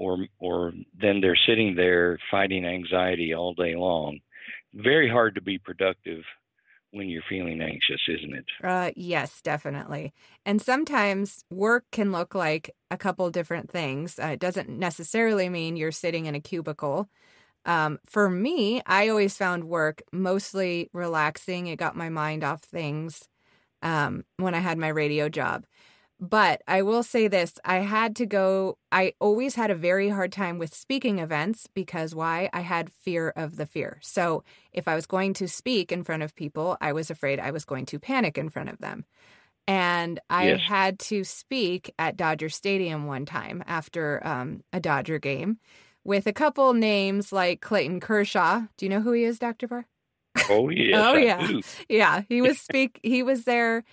or 0.00 0.26
or 0.40 0.72
then 1.00 1.20
they're 1.20 1.38
sitting 1.46 1.76
there 1.76 2.18
fighting 2.32 2.64
anxiety 2.64 3.32
all 3.32 3.54
day 3.54 3.76
long. 3.76 4.18
Very 4.74 5.08
hard 5.08 5.34
to 5.36 5.40
be 5.40 5.58
productive 5.58 6.22
when 6.90 7.08
you're 7.08 7.22
feeling 7.28 7.60
anxious, 7.60 8.00
isn't 8.08 8.34
it? 8.34 8.44
Uh, 8.62 8.92
yes, 8.96 9.40
definitely. 9.42 10.12
And 10.46 10.60
sometimes 10.62 11.44
work 11.50 11.84
can 11.90 12.12
look 12.12 12.34
like 12.34 12.70
a 12.90 12.96
couple 12.96 13.28
different 13.30 13.70
things. 13.70 14.18
Uh, 14.18 14.28
it 14.28 14.40
doesn't 14.40 14.68
necessarily 14.68 15.48
mean 15.48 15.76
you're 15.76 15.92
sitting 15.92 16.26
in 16.26 16.34
a 16.34 16.40
cubicle. 16.40 17.08
Um, 17.66 17.98
for 18.06 18.30
me, 18.30 18.82
I 18.86 19.08
always 19.08 19.36
found 19.36 19.64
work 19.64 20.02
mostly 20.12 20.90
relaxing. 20.92 21.66
It 21.66 21.76
got 21.76 21.96
my 21.96 22.10
mind 22.10 22.44
off 22.44 22.62
things 22.62 23.28
um, 23.82 24.24
when 24.38 24.54
I 24.54 24.60
had 24.60 24.78
my 24.78 24.88
radio 24.88 25.28
job. 25.28 25.66
But 26.20 26.62
I 26.68 26.82
will 26.82 27.02
say 27.02 27.28
this 27.28 27.54
I 27.64 27.76
had 27.76 28.16
to 28.16 28.26
go, 28.26 28.78
I 28.92 29.14
always 29.20 29.56
had 29.56 29.70
a 29.70 29.74
very 29.74 30.08
hard 30.08 30.32
time 30.32 30.58
with 30.58 30.74
speaking 30.74 31.18
events 31.18 31.66
because 31.74 32.14
why? 32.14 32.48
I 32.52 32.60
had 32.60 32.90
fear 32.90 33.32
of 33.34 33.56
the 33.56 33.66
fear. 33.66 33.98
So 34.00 34.44
if 34.72 34.86
I 34.86 34.94
was 34.94 35.06
going 35.06 35.34
to 35.34 35.48
speak 35.48 35.90
in 35.90 36.04
front 36.04 36.22
of 36.22 36.34
people, 36.34 36.76
I 36.80 36.92
was 36.92 37.10
afraid 37.10 37.40
I 37.40 37.50
was 37.50 37.64
going 37.64 37.86
to 37.86 37.98
panic 37.98 38.38
in 38.38 38.48
front 38.48 38.68
of 38.68 38.78
them. 38.78 39.04
And 39.66 40.20
I 40.30 40.48
yes. 40.48 40.60
had 40.60 40.98
to 41.00 41.24
speak 41.24 41.92
at 41.98 42.16
Dodger 42.16 42.48
Stadium 42.48 43.06
one 43.06 43.24
time 43.24 43.64
after 43.66 44.24
um, 44.26 44.62
a 44.72 44.80
Dodger 44.80 45.18
game 45.18 45.58
with 46.04 46.26
a 46.26 46.32
couple 46.32 46.74
names 46.74 47.32
like 47.32 47.60
Clayton 47.60 48.00
Kershaw. 48.00 48.62
Do 48.76 48.86
you 48.86 48.90
know 48.90 49.00
who 49.00 49.12
he 49.12 49.24
is, 49.24 49.38
Dr. 49.38 49.66
Barr? 49.66 49.86
Oh, 50.50 50.68
yeah. 50.70 51.10
oh, 51.10 51.16
yeah. 51.16 51.60
Yeah. 51.88 52.22
He 52.28 52.42
was 52.42 52.60
speak, 52.60 53.00
he 53.02 53.22
was 53.22 53.44
there 53.44 53.84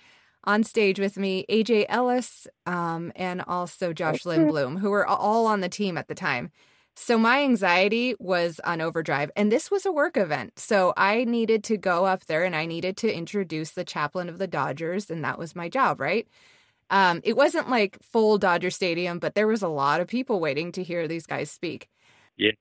on 0.44 0.64
stage 0.64 0.98
with 0.98 1.16
me 1.16 1.44
AJ 1.48 1.86
Ellis 1.88 2.46
um, 2.66 3.12
and 3.16 3.42
also 3.42 3.92
Josh 3.92 4.22
Lindblom, 4.22 4.78
who 4.78 4.90
were 4.90 5.06
all 5.06 5.46
on 5.46 5.60
the 5.60 5.68
team 5.68 5.96
at 5.96 6.08
the 6.08 6.14
time. 6.14 6.50
So 6.94 7.16
my 7.16 7.42
anxiety 7.42 8.14
was 8.18 8.60
on 8.64 8.80
overdrive. 8.80 9.30
And 9.34 9.50
this 9.50 9.70
was 9.70 9.86
a 9.86 9.92
work 9.92 10.16
event. 10.16 10.58
So 10.58 10.92
I 10.96 11.24
needed 11.24 11.64
to 11.64 11.78
go 11.78 12.04
up 12.04 12.26
there 12.26 12.44
and 12.44 12.54
I 12.54 12.66
needed 12.66 12.96
to 12.98 13.12
introduce 13.12 13.70
the 13.70 13.84
chaplain 13.84 14.28
of 14.28 14.38
the 14.38 14.46
Dodgers. 14.46 15.10
And 15.10 15.24
that 15.24 15.38
was 15.38 15.56
my 15.56 15.68
job, 15.68 16.00
right? 16.00 16.28
Um, 16.90 17.22
it 17.24 17.36
wasn't 17.36 17.70
like 17.70 17.96
full 18.02 18.36
Dodger 18.36 18.70
Stadium, 18.70 19.18
but 19.18 19.34
there 19.34 19.46
was 19.46 19.62
a 19.62 19.68
lot 19.68 20.00
of 20.00 20.08
people 20.08 20.40
waiting 20.40 20.72
to 20.72 20.82
hear 20.82 21.08
these 21.08 21.26
guys 21.26 21.50
speak. 21.50 21.88
Yeah. 22.36 22.52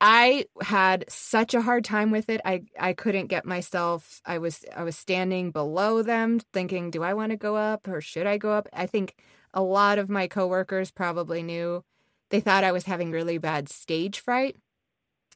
I 0.00 0.44
had 0.60 1.06
such 1.08 1.54
a 1.54 1.62
hard 1.62 1.84
time 1.84 2.10
with 2.10 2.28
it. 2.28 2.40
I 2.44 2.64
I 2.78 2.92
couldn't 2.92 3.28
get 3.28 3.46
myself. 3.46 4.20
I 4.26 4.38
was 4.38 4.64
I 4.74 4.82
was 4.84 4.96
standing 4.96 5.50
below 5.50 6.02
them 6.02 6.40
thinking, 6.52 6.90
do 6.90 7.02
I 7.02 7.14
want 7.14 7.30
to 7.30 7.36
go 7.36 7.56
up 7.56 7.88
or 7.88 8.00
should 8.00 8.26
I 8.26 8.36
go 8.36 8.52
up? 8.52 8.68
I 8.72 8.86
think 8.86 9.14
a 9.54 9.62
lot 9.62 9.98
of 9.98 10.10
my 10.10 10.26
coworkers 10.28 10.90
probably 10.90 11.42
knew. 11.42 11.82
They 12.30 12.40
thought 12.40 12.64
I 12.64 12.72
was 12.72 12.84
having 12.84 13.10
really 13.10 13.38
bad 13.38 13.68
stage 13.68 14.20
fright, 14.20 14.56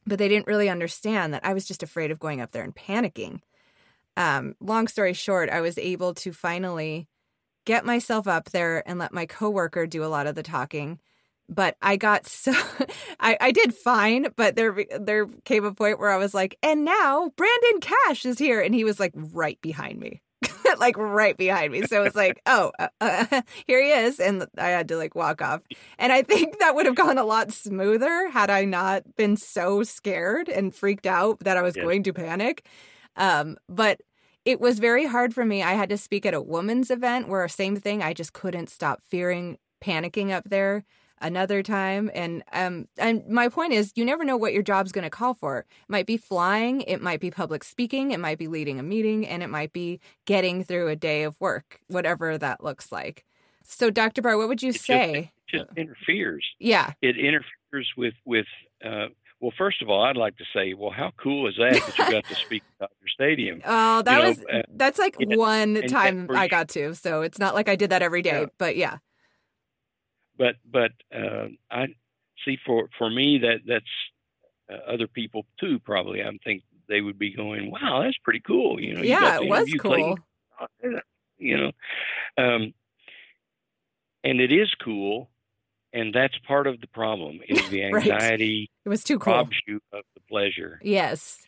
but 0.05 0.19
they 0.19 0.27
didn't 0.27 0.47
really 0.47 0.69
understand 0.69 1.33
that 1.33 1.45
I 1.45 1.53
was 1.53 1.65
just 1.65 1.83
afraid 1.83 2.11
of 2.11 2.19
going 2.19 2.41
up 2.41 2.51
there 2.51 2.63
and 2.63 2.75
panicking. 2.75 3.39
Um, 4.17 4.55
long 4.59 4.87
story 4.87 5.13
short, 5.13 5.49
I 5.49 5.61
was 5.61 5.77
able 5.77 6.13
to 6.15 6.33
finally 6.33 7.07
get 7.65 7.85
myself 7.85 8.27
up 8.27 8.51
there 8.51 8.87
and 8.87 8.99
let 8.99 9.13
my 9.13 9.25
coworker 9.25 9.87
do 9.87 10.03
a 10.03 10.07
lot 10.07 10.27
of 10.27 10.35
the 10.35 10.43
talking 10.43 10.99
but 11.51 11.75
I 11.81 11.97
got 11.97 12.25
so 12.25 12.53
I, 13.19 13.37
I 13.39 13.51
did 13.51 13.75
fine, 13.75 14.27
but 14.35 14.55
there 14.55 14.75
there 14.99 15.27
came 15.43 15.65
a 15.65 15.73
point 15.73 15.99
where 15.99 16.09
I 16.09 16.17
was 16.17 16.33
like, 16.33 16.57
and 16.63 16.85
now 16.85 17.31
Brandon 17.35 17.81
Cash 17.81 18.25
is 18.25 18.39
here, 18.39 18.61
and 18.61 18.73
he 18.73 18.83
was 18.83 18.99
like 18.99 19.11
right 19.13 19.59
behind 19.61 19.99
me, 19.99 20.21
like 20.79 20.97
right 20.97 21.37
behind 21.37 21.73
me. 21.73 21.83
So 21.83 22.01
it 22.01 22.05
was 22.05 22.15
like, 22.15 22.41
oh, 22.45 22.71
uh, 22.79 22.87
uh, 23.01 23.41
here 23.67 23.83
he 23.83 23.91
is, 23.91 24.19
and 24.19 24.47
I 24.57 24.69
had 24.69 24.87
to 24.87 24.97
like 24.97 25.13
walk 25.13 25.41
off. 25.41 25.61
And 25.99 26.11
I 26.11 26.23
think 26.23 26.59
that 26.59 26.73
would 26.73 26.85
have 26.85 26.95
gone 26.95 27.17
a 27.17 27.25
lot 27.25 27.51
smoother 27.51 28.29
had 28.29 28.49
I 28.49 28.63
not 28.65 29.03
been 29.17 29.35
so 29.35 29.83
scared 29.83 30.47
and 30.47 30.73
freaked 30.73 31.05
out 31.05 31.41
that 31.41 31.57
I 31.57 31.61
was 31.61 31.75
yeah. 31.75 31.83
going 31.83 32.03
to 32.03 32.13
panic. 32.13 32.65
Um, 33.17 33.57
but 33.67 33.99
it 34.45 34.61
was 34.61 34.79
very 34.79 35.05
hard 35.05 35.35
for 35.35 35.45
me. 35.45 35.61
I 35.61 35.73
had 35.73 35.89
to 35.89 35.97
speak 35.97 36.25
at 36.25 36.33
a 36.33 36.41
woman's 36.41 36.89
event 36.89 37.27
where 37.27 37.47
same 37.47 37.75
thing. 37.75 38.01
I 38.01 38.13
just 38.13 38.33
couldn't 38.33 38.69
stop 38.69 39.01
fearing 39.09 39.57
panicking 39.83 40.31
up 40.31 40.45
there 40.49 40.85
another 41.21 41.61
time 41.63 42.09
and 42.13 42.43
um 42.53 42.87
and 42.97 43.27
my 43.27 43.47
point 43.47 43.73
is 43.73 43.91
you 43.95 44.03
never 44.03 44.23
know 44.23 44.35
what 44.35 44.53
your 44.53 44.63
job's 44.63 44.91
going 44.91 45.03
to 45.03 45.09
call 45.09 45.33
for 45.33 45.59
it 45.59 45.65
might 45.87 46.05
be 46.05 46.17
flying 46.17 46.81
it 46.81 47.01
might 47.01 47.19
be 47.19 47.31
public 47.31 47.63
speaking 47.63 48.11
it 48.11 48.19
might 48.19 48.37
be 48.37 48.47
leading 48.47 48.79
a 48.79 48.83
meeting 48.83 49.27
and 49.27 49.43
it 49.43 49.47
might 49.47 49.71
be 49.71 49.99
getting 50.25 50.63
through 50.63 50.87
a 50.87 50.95
day 50.95 51.23
of 51.23 51.39
work 51.39 51.79
whatever 51.87 52.37
that 52.37 52.63
looks 52.63 52.91
like 52.91 53.23
so 53.63 53.89
dr 53.89 54.21
barr 54.21 54.37
what 54.37 54.47
would 54.47 54.63
you 54.63 54.69
it 54.69 54.81
say 54.81 55.31
just, 55.47 55.63
it 55.63 55.67
just 55.67 55.77
interferes 55.77 56.45
yeah 56.59 56.91
it 57.01 57.15
interferes 57.17 57.89
with 57.95 58.15
with 58.25 58.47
uh 58.83 59.07
Well, 59.41 59.53
first 59.57 59.81
of 59.81 59.89
all, 59.89 60.03
I'd 60.03 60.17
like 60.17 60.37
to 60.37 60.45
say, 60.53 60.75
well, 60.75 60.91
how 60.91 61.11
cool 61.17 61.47
is 61.49 61.55
that 61.57 61.73
that 61.73 61.97
you 61.97 62.11
got 62.11 62.25
to 62.25 62.35
speak 62.35 62.61
at 62.79 62.91
your 63.01 63.07
Stadium? 63.07 63.61
Oh, 63.65 64.03
that 64.03 64.21
you 64.21 64.27
was 64.27 64.37
know, 64.37 64.59
uh, 64.59 64.61
that's 64.69 64.99
like 64.99 65.15
yeah, 65.17 65.35
one 65.35 65.81
time 65.87 66.29
I 66.29 66.47
got 66.47 66.69
to, 66.69 66.93
so 66.93 67.23
it's 67.23 67.39
not 67.39 67.55
like 67.55 67.67
I 67.67 67.75
did 67.75 67.89
that 67.89 68.03
every 68.03 68.21
day, 68.21 68.41
yeah. 68.41 68.45
but 68.59 68.77
yeah. 68.77 68.97
But 70.41 70.55
but 70.65 70.91
uh, 71.15 71.49
I 71.69 71.87
see 72.43 72.57
for 72.65 72.89
for 72.97 73.09
me 73.09 73.39
that 73.39 73.59
that's 73.67 73.85
uh, 74.71 74.91
other 74.91 75.07
people 75.07 75.45
too. 75.59 75.77
Probably, 75.77 76.23
I 76.23 76.31
think 76.43 76.63
they 76.89 77.01
would 77.01 77.19
be 77.19 77.35
going, 77.35 77.69
"Wow, 77.69 78.01
that's 78.03 78.17
pretty 78.23 78.41
cool." 78.41 78.81
You 78.81 78.95
know, 78.95 79.01
yeah, 79.03 79.39
you 79.39 79.45
it 79.45 79.49
was 79.49 79.73
cool. 79.79 80.17
Clayton, 80.81 81.01
you 81.37 81.57
know, 81.57 81.71
um, 82.43 82.73
and 84.23 84.41
it 84.41 84.51
is 84.51 84.73
cool 84.83 85.29
and 85.93 86.13
that's 86.13 86.37
part 86.47 86.67
of 86.67 86.79
the 86.81 86.87
problem 86.87 87.39
is 87.49 87.69
the 87.69 87.83
anxiety 87.83 88.69
right. 88.71 88.85
it 88.85 88.89
was 88.89 89.03
too 89.03 89.19
cool 89.19 89.33
robs 89.33 89.57
you 89.67 89.79
of 89.93 90.03
the 90.15 90.21
pleasure 90.29 90.79
yes 90.83 91.39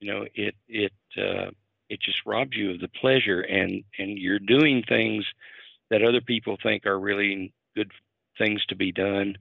you 0.00 0.12
know 0.12 0.26
it 0.34 0.54
it 0.68 0.92
uh, 1.16 1.50
it 1.88 2.00
just 2.00 2.18
robs 2.26 2.56
you 2.56 2.72
of 2.72 2.80
the 2.80 2.88
pleasure 2.88 3.40
and 3.40 3.84
and 3.98 4.18
you're 4.18 4.38
doing 4.38 4.82
things 4.88 5.24
that 5.90 6.02
other 6.02 6.20
people 6.20 6.56
think 6.62 6.84
are 6.86 6.98
really 6.98 7.52
good 7.76 7.90
things 8.38 8.64
to 8.66 8.76
be 8.76 8.92
done 8.92 9.36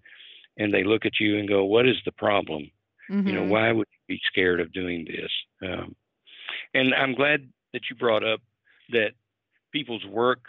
and 0.57 0.73
they 0.73 0.83
look 0.83 1.05
at 1.05 1.19
you 1.19 1.37
and 1.37 1.47
go 1.47 1.65
what 1.65 1.87
is 1.87 1.97
the 2.05 2.11
problem 2.11 2.69
mm-hmm. 3.09 3.27
you 3.27 3.33
know 3.33 3.41
mm-hmm. 3.41 3.49
why 3.49 3.71
would 3.71 3.87
you 3.91 4.15
be 4.15 4.21
scared 4.25 4.59
of 4.59 4.73
doing 4.73 5.05
this 5.05 5.31
um, 5.69 5.95
and 6.73 6.93
i'm 6.93 7.13
glad 7.13 7.47
that 7.73 7.83
you 7.89 7.95
brought 7.95 8.23
up 8.23 8.39
that 8.89 9.11
people's 9.71 10.05
work 10.05 10.39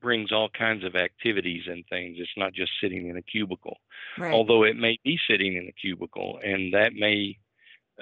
brings 0.00 0.32
all 0.32 0.48
kinds 0.56 0.84
of 0.84 0.94
activities 0.94 1.62
and 1.66 1.84
things. 1.88 2.16
It's 2.18 2.30
not 2.36 2.52
just 2.52 2.70
sitting 2.80 3.08
in 3.08 3.16
a 3.16 3.22
cubicle, 3.22 3.78
right. 4.18 4.32
although 4.32 4.64
it 4.64 4.76
may 4.76 4.98
be 5.04 5.18
sitting 5.28 5.56
in 5.56 5.66
a 5.68 5.72
cubicle, 5.72 6.38
and 6.42 6.72
that 6.74 6.92
may 6.94 7.36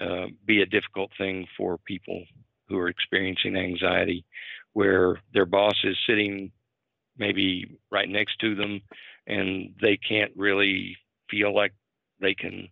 uh, 0.00 0.26
be 0.44 0.62
a 0.62 0.66
difficult 0.66 1.10
thing 1.16 1.46
for 1.56 1.78
people 1.78 2.24
who 2.68 2.78
are 2.78 2.88
experiencing 2.88 3.56
anxiety, 3.56 4.24
where 4.72 5.20
their 5.32 5.46
boss 5.46 5.76
is 5.84 5.96
sitting 6.06 6.50
maybe 7.16 7.78
right 7.90 8.08
next 8.08 8.38
to 8.40 8.54
them, 8.54 8.80
and 9.26 9.74
they 9.80 9.96
can't 9.96 10.32
really 10.36 10.96
feel 11.30 11.54
like 11.54 11.72
they 12.20 12.34
can 12.34 12.68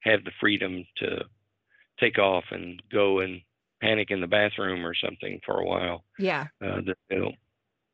have 0.00 0.24
the 0.24 0.32
freedom 0.40 0.84
to 0.96 1.24
take 1.98 2.18
off 2.18 2.44
and 2.50 2.82
go 2.92 3.20
and 3.20 3.40
panic 3.80 4.10
in 4.10 4.20
the 4.20 4.26
bathroom 4.26 4.86
or 4.86 4.94
something 4.94 5.40
for 5.44 5.60
a 5.60 5.64
while. 5.64 6.04
Yeah. 6.18 6.46
Uh, 6.62 6.80
it, 7.10 7.36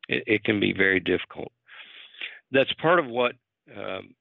it 0.08 0.44
can 0.44 0.60
be 0.60 0.72
very 0.72 1.00
difficult. 1.00 1.52
That's 2.52 2.72
part 2.74 2.98
of 2.98 3.06
what 3.06 3.32
um, 3.76 4.14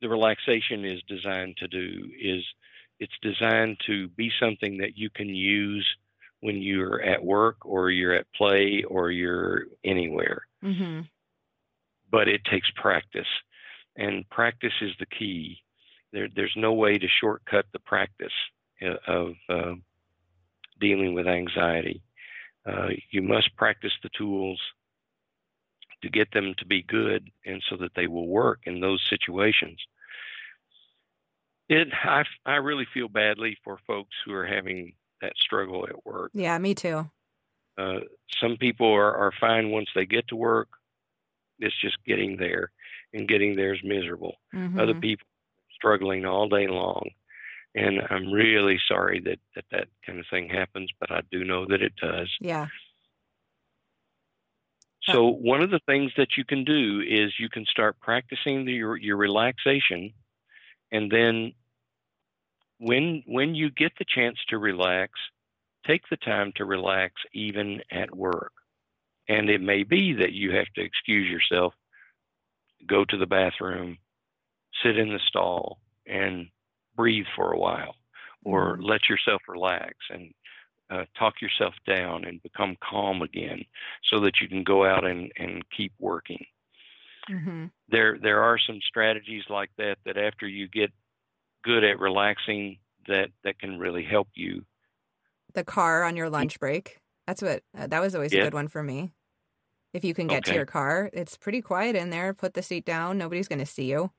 the 0.00 0.08
relaxation 0.08 0.84
is 0.84 1.02
designed 1.08 1.56
to 1.58 1.68
do. 1.68 2.08
Is 2.20 2.44
it's 3.00 3.12
designed 3.22 3.78
to 3.86 4.08
be 4.08 4.30
something 4.40 4.78
that 4.78 4.96
you 4.96 5.10
can 5.10 5.28
use 5.28 5.86
when 6.40 6.62
you're 6.62 7.02
at 7.02 7.22
work 7.22 7.56
or 7.64 7.90
you're 7.90 8.14
at 8.14 8.26
play 8.34 8.84
or 8.88 9.10
you're 9.10 9.64
anywhere. 9.84 10.46
Mm-hmm. 10.64 11.00
But 12.10 12.28
it 12.28 12.44
takes 12.44 12.70
practice, 12.74 13.28
and 13.96 14.28
practice 14.30 14.72
is 14.80 14.92
the 14.98 15.06
key. 15.06 15.58
There, 16.12 16.28
there's 16.34 16.54
no 16.56 16.72
way 16.72 16.98
to 16.98 17.06
shortcut 17.20 17.66
the 17.72 17.78
practice 17.78 18.32
uh, 18.82 18.96
of 19.06 19.34
uh, 19.48 19.74
dealing 20.80 21.14
with 21.14 21.26
anxiety. 21.28 22.02
Uh, 22.66 22.88
you 23.10 23.22
must 23.22 23.54
practice 23.56 23.92
the 24.02 24.10
tools 24.16 24.60
to 26.02 26.08
get 26.08 26.32
them 26.32 26.54
to 26.58 26.66
be 26.66 26.82
good 26.82 27.30
and 27.44 27.62
so 27.68 27.76
that 27.76 27.92
they 27.94 28.06
will 28.06 28.26
work 28.26 28.60
in 28.64 28.80
those 28.80 29.02
situations. 29.08 29.78
It, 31.68 31.88
I, 32.04 32.24
I 32.44 32.56
really 32.56 32.86
feel 32.92 33.08
badly 33.08 33.56
for 33.62 33.78
folks 33.86 34.14
who 34.24 34.32
are 34.32 34.46
having 34.46 34.94
that 35.20 35.34
struggle 35.36 35.86
at 35.88 36.04
work. 36.04 36.32
Yeah, 36.34 36.58
me 36.58 36.74
too. 36.74 37.08
Uh, 37.78 38.00
some 38.40 38.56
people 38.56 38.92
are, 38.92 39.14
are 39.14 39.32
fine 39.40 39.70
once 39.70 39.88
they 39.94 40.06
get 40.06 40.26
to 40.28 40.36
work. 40.36 40.68
It's 41.60 41.80
just 41.80 41.96
getting 42.06 42.36
there, 42.36 42.70
and 43.12 43.28
getting 43.28 43.56
there 43.56 43.74
is 43.74 43.80
miserable. 43.84 44.34
Mm-hmm. 44.54 44.80
Other 44.80 44.94
people 44.94 45.26
struggling 45.74 46.24
all 46.24 46.48
day 46.48 46.66
long, 46.68 47.10
and 47.74 48.00
I'm 48.10 48.32
really 48.32 48.78
sorry 48.88 49.20
that, 49.24 49.38
that 49.54 49.64
that 49.70 49.88
kind 50.04 50.18
of 50.18 50.26
thing 50.30 50.48
happens, 50.48 50.90
but 50.98 51.10
I 51.10 51.20
do 51.30 51.44
know 51.44 51.66
that 51.66 51.82
it 51.82 51.92
does. 51.96 52.30
Yeah. 52.40 52.66
So 55.02 55.26
one 55.28 55.62
of 55.62 55.70
the 55.70 55.80
things 55.86 56.12
that 56.18 56.36
you 56.36 56.44
can 56.44 56.64
do 56.64 57.00
is 57.00 57.32
you 57.38 57.48
can 57.48 57.64
start 57.64 57.98
practicing 58.00 58.64
the, 58.64 58.72
your 58.72 58.96
your 58.96 59.16
relaxation, 59.16 60.12
and 60.92 61.10
then 61.10 61.52
when 62.78 63.22
when 63.26 63.54
you 63.54 63.70
get 63.70 63.92
the 63.98 64.04
chance 64.04 64.38
to 64.48 64.58
relax, 64.58 65.12
take 65.86 66.02
the 66.10 66.16
time 66.16 66.52
to 66.56 66.64
relax 66.64 67.14
even 67.32 67.80
at 67.90 68.14
work. 68.14 68.52
And 69.30 69.48
it 69.48 69.60
may 69.60 69.84
be 69.84 70.12
that 70.14 70.32
you 70.32 70.50
have 70.56 70.66
to 70.74 70.82
excuse 70.82 71.30
yourself, 71.30 71.72
go 72.84 73.04
to 73.04 73.16
the 73.16 73.26
bathroom, 73.26 73.96
sit 74.82 74.98
in 74.98 75.10
the 75.10 75.20
stall, 75.28 75.78
and 76.04 76.48
breathe 76.96 77.26
for 77.36 77.52
a 77.52 77.58
while, 77.58 77.94
or 78.44 78.72
mm-hmm. 78.72 78.82
let 78.82 79.08
yourself 79.08 79.40
relax 79.46 79.94
and 80.10 80.34
uh, 80.90 81.04
talk 81.16 81.34
yourself 81.40 81.74
down 81.86 82.24
and 82.24 82.42
become 82.42 82.76
calm 82.82 83.22
again 83.22 83.62
so 84.10 84.18
that 84.18 84.40
you 84.40 84.48
can 84.48 84.64
go 84.64 84.84
out 84.84 85.04
and, 85.04 85.30
and 85.38 85.62
keep 85.70 85.92
working. 86.00 86.44
Mm-hmm. 87.30 87.66
There, 87.88 88.18
there 88.20 88.42
are 88.42 88.58
some 88.58 88.80
strategies 88.84 89.44
like 89.48 89.70
that 89.78 89.98
that 90.04 90.16
after 90.16 90.48
you 90.48 90.66
get 90.66 90.90
good 91.62 91.84
at 91.84 92.00
relaxing, 92.00 92.78
that 93.06 93.28
that 93.44 93.60
can 93.60 93.78
really 93.78 94.04
help 94.04 94.26
you. 94.34 94.64
The 95.54 95.62
car 95.62 96.02
on 96.02 96.16
your 96.16 96.28
lunch 96.28 96.58
break. 96.58 96.98
That's 97.28 97.42
what 97.42 97.62
uh, 97.78 97.86
that 97.86 98.00
was 98.00 98.16
always 98.16 98.32
yeah. 98.32 98.40
a 98.40 98.44
good 98.44 98.54
one 98.54 98.66
for 98.66 98.82
me. 98.82 99.12
If 99.92 100.04
you 100.04 100.14
can 100.14 100.26
get 100.26 100.44
okay. 100.44 100.52
to 100.52 100.56
your 100.56 100.66
car, 100.66 101.10
it's 101.12 101.36
pretty 101.36 101.60
quiet 101.60 101.96
in 101.96 102.10
there. 102.10 102.32
Put 102.32 102.54
the 102.54 102.62
seat 102.62 102.84
down. 102.84 103.18
Nobody's 103.18 103.48
going 103.48 103.58
to 103.58 103.66
see 103.66 103.90
you. 103.90 104.10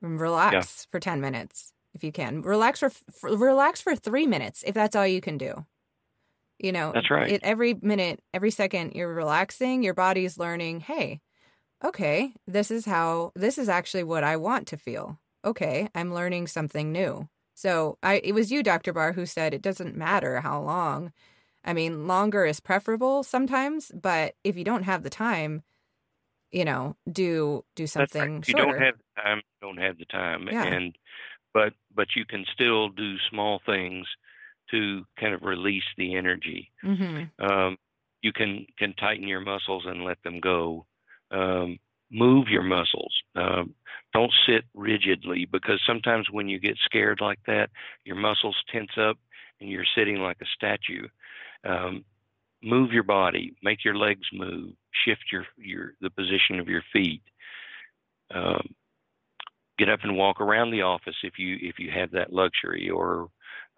Relax 0.00 0.86
yeah. 0.86 0.90
for 0.90 1.00
10 1.00 1.20
minutes 1.20 1.72
if 1.94 2.04
you 2.04 2.12
can. 2.12 2.42
Relax 2.42 2.80
for, 2.80 2.90
for, 2.90 3.36
relax 3.36 3.80
for 3.80 3.96
3 3.96 4.26
minutes 4.26 4.62
if 4.66 4.74
that's 4.74 4.94
all 4.94 5.06
you 5.06 5.20
can 5.20 5.38
do. 5.38 5.66
You 6.58 6.72
know, 6.72 6.92
that's 6.92 7.10
right. 7.10 7.32
It, 7.32 7.40
every 7.42 7.74
minute, 7.74 8.22
every 8.34 8.50
second 8.50 8.92
you're 8.94 9.12
relaxing, 9.12 9.82
your 9.82 9.94
body's 9.94 10.38
learning, 10.38 10.80
hey, 10.80 11.20
okay, 11.82 12.34
this 12.46 12.70
is 12.70 12.84
how, 12.84 13.32
this 13.34 13.56
is 13.56 13.68
actually 13.68 14.04
what 14.04 14.24
I 14.24 14.36
want 14.36 14.66
to 14.68 14.76
feel. 14.76 15.18
Okay, 15.44 15.88
I'm 15.94 16.12
learning 16.12 16.48
something 16.48 16.92
new. 16.92 17.28
So 17.54 17.98
I, 18.02 18.20
it 18.22 18.32
was 18.32 18.52
you, 18.52 18.62
Dr. 18.62 18.92
Barr, 18.92 19.12
who 19.12 19.24
said 19.26 19.54
it 19.54 19.62
doesn't 19.62 19.96
matter 19.96 20.40
how 20.40 20.60
long. 20.60 21.12
I 21.64 21.72
mean, 21.72 22.06
longer 22.06 22.44
is 22.46 22.60
preferable 22.60 23.22
sometimes, 23.22 23.92
but 23.94 24.34
if 24.44 24.56
you 24.56 24.64
don't 24.64 24.84
have 24.84 25.02
the 25.02 25.10
time, 25.10 25.62
you 26.50 26.64
know, 26.64 26.96
do 27.10 27.64
do 27.76 27.86
something 27.86 28.36
right. 28.36 28.48
You 28.48 28.54
don't 28.54 28.80
have 28.80 28.94
the 28.96 29.22
time. 29.22 29.42
Don't 29.60 29.78
have 29.78 29.98
the 29.98 30.04
time, 30.06 30.48
yeah. 30.50 30.64
and 30.64 30.96
but 31.52 31.74
but 31.94 32.08
you 32.16 32.24
can 32.24 32.44
still 32.52 32.88
do 32.88 33.16
small 33.30 33.60
things 33.64 34.06
to 34.70 35.04
kind 35.18 35.34
of 35.34 35.42
release 35.42 35.84
the 35.96 36.16
energy. 36.16 36.72
Mm-hmm. 36.84 37.44
Um, 37.44 37.76
you 38.22 38.32
can 38.32 38.66
can 38.78 38.94
tighten 38.94 39.28
your 39.28 39.40
muscles 39.40 39.84
and 39.86 40.04
let 40.04 40.22
them 40.22 40.40
go. 40.40 40.86
Um, 41.30 41.78
move 42.10 42.48
your 42.48 42.62
muscles. 42.62 43.12
Um, 43.36 43.74
don't 44.12 44.32
sit 44.46 44.64
rigidly 44.74 45.46
because 45.50 45.80
sometimes 45.86 46.26
when 46.30 46.48
you 46.48 46.58
get 46.58 46.76
scared 46.84 47.20
like 47.20 47.38
that, 47.46 47.70
your 48.04 48.16
muscles 48.16 48.56
tense 48.72 48.90
up 49.00 49.16
and 49.60 49.70
you're 49.70 49.84
sitting 49.96 50.16
like 50.16 50.38
a 50.42 50.46
statue. 50.56 51.06
Um, 51.64 52.04
move 52.62 52.92
your 52.92 53.02
body, 53.02 53.54
make 53.62 53.84
your 53.84 53.96
legs 53.96 54.26
move, 54.32 54.72
shift 55.04 55.24
your 55.32 55.46
your 55.56 55.94
the 56.00 56.10
position 56.10 56.58
of 56.58 56.68
your 56.68 56.82
feet. 56.92 57.22
Um, 58.34 58.74
get 59.78 59.88
up 59.88 60.00
and 60.02 60.16
walk 60.16 60.40
around 60.40 60.70
the 60.70 60.82
office 60.82 61.16
if 61.22 61.38
you 61.38 61.58
if 61.60 61.78
you 61.78 61.90
have 61.90 62.10
that 62.12 62.32
luxury, 62.32 62.90
or 62.90 63.28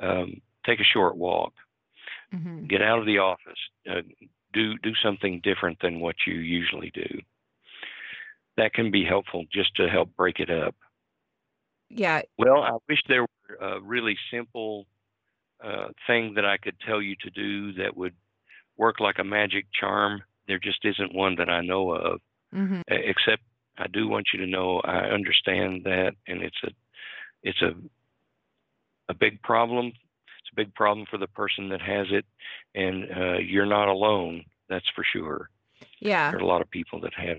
um, 0.01 0.41
take 0.67 0.81
a 0.81 0.85
short 0.85 1.17
walk. 1.17 1.53
Mm-hmm. 2.35 2.67
Get 2.67 2.83
out 2.83 2.99
of 2.99 3.07
the 3.07 3.19
office. 3.19 3.59
Uh, 3.89 4.03
do 4.53 4.77
do 4.79 4.93
something 5.03 5.41
different 5.43 5.79
than 5.81 6.01
what 6.01 6.17
you 6.27 6.35
usually 6.35 6.91
do. 6.95 7.21
That 8.57 8.75
can 8.75 8.91
be 8.91 9.05
helpful 9.05 9.45
just 9.53 9.75
to 9.77 9.89
help 9.89 10.15
break 10.17 10.39
it 10.39 10.51
up. 10.51 10.75
Yeah. 11.89 12.23
Well, 12.39 12.63
I 12.63 12.73
wish 12.89 12.99
there 13.09 13.23
were 13.23 13.57
a 13.61 13.81
really 13.81 14.17
simple 14.31 14.87
uh, 15.63 15.89
thing 16.07 16.35
that 16.35 16.45
I 16.45 16.57
could 16.57 16.77
tell 16.87 17.01
you 17.01 17.15
to 17.23 17.31
do 17.31 17.73
that 17.75 17.97
would 17.97 18.15
work 18.77 19.01
like 19.01 19.19
a 19.19 19.25
magic 19.25 19.67
charm. 19.79 20.23
There 20.49 20.59
just 20.59 20.85
isn't 20.85 21.15
one 21.15 21.37
that 21.37 21.49
I 21.49 21.61
know 21.61 21.93
of, 21.93 22.21
mm-hmm. 22.55 22.81
except 22.89 23.43
I 23.79 23.87
do 23.87 24.09
want 24.09 24.27
you 24.33 24.41
to 24.41 24.47
know 24.47 24.81
I 24.85 25.07
understand 25.11 25.85
that, 25.85 26.13
and 26.27 26.43
it's 26.43 26.57
a 26.65 26.71
it's 27.43 27.63
a 27.63 27.73
a 29.09 29.15
big 29.15 29.43
problem. 29.43 29.87
It's 29.87 30.51
a 30.53 30.57
big 30.57 30.75
problem 30.75 31.07
for 31.11 31.19
the 31.19 31.29
person 31.29 31.69
that 31.71 31.81
has 31.81 32.07
it, 32.11 32.25
and 32.75 33.05
uh, 33.05 33.39
you're 33.39 33.67
not 33.67 33.89
alone. 33.89 34.45
That's 34.69 34.89
for 34.95 35.05
sure. 35.05 35.49
Yeah, 36.01 36.31
there 36.31 36.41
are 36.41 36.43
a 36.43 36.47
lot 36.47 36.61
of 36.61 36.71
people 36.71 37.01
that 37.01 37.15
have. 37.15 37.39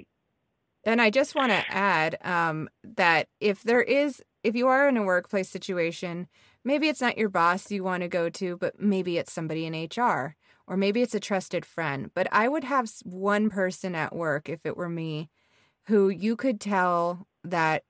And 0.85 1.01
I 1.01 1.09
just 1.09 1.33
want 1.33 1.51
to 1.51 1.63
add 1.69 2.17
um, 2.25 2.69
that 2.83 3.27
if 3.39 3.63
there 3.63 3.81
is 3.81 4.21
if 4.43 4.55
you 4.55 4.67
are 4.67 4.89
in 4.89 4.97
a 4.97 5.03
workplace 5.03 5.49
situation, 5.49 6.27
maybe 6.63 6.89
it's 6.89 7.01
not 7.01 7.17
your 7.17 7.29
boss 7.29 7.71
you 7.71 7.83
want 7.83 8.03
to 8.03 8.09
go 8.09 8.29
to, 8.29 8.57
but 8.57 8.79
maybe 8.79 9.17
it's 9.17 9.33
somebody 9.33 9.65
in 9.65 9.73
HR 9.73 10.35
or 10.67 10.77
maybe 10.77 11.01
it's 11.01 11.15
a 11.15 11.19
trusted 11.19 11.65
friend. 11.65 12.11
But 12.13 12.27
I 12.31 12.47
would 12.47 12.63
have 12.63 12.89
one 13.03 13.49
person 13.49 13.95
at 13.95 14.15
work, 14.15 14.49
if 14.49 14.65
it 14.65 14.77
were 14.77 14.89
me, 14.89 15.29
who 15.87 16.09
you 16.09 16.35
could 16.35 16.61
tell 16.61 17.27
that 17.43 17.83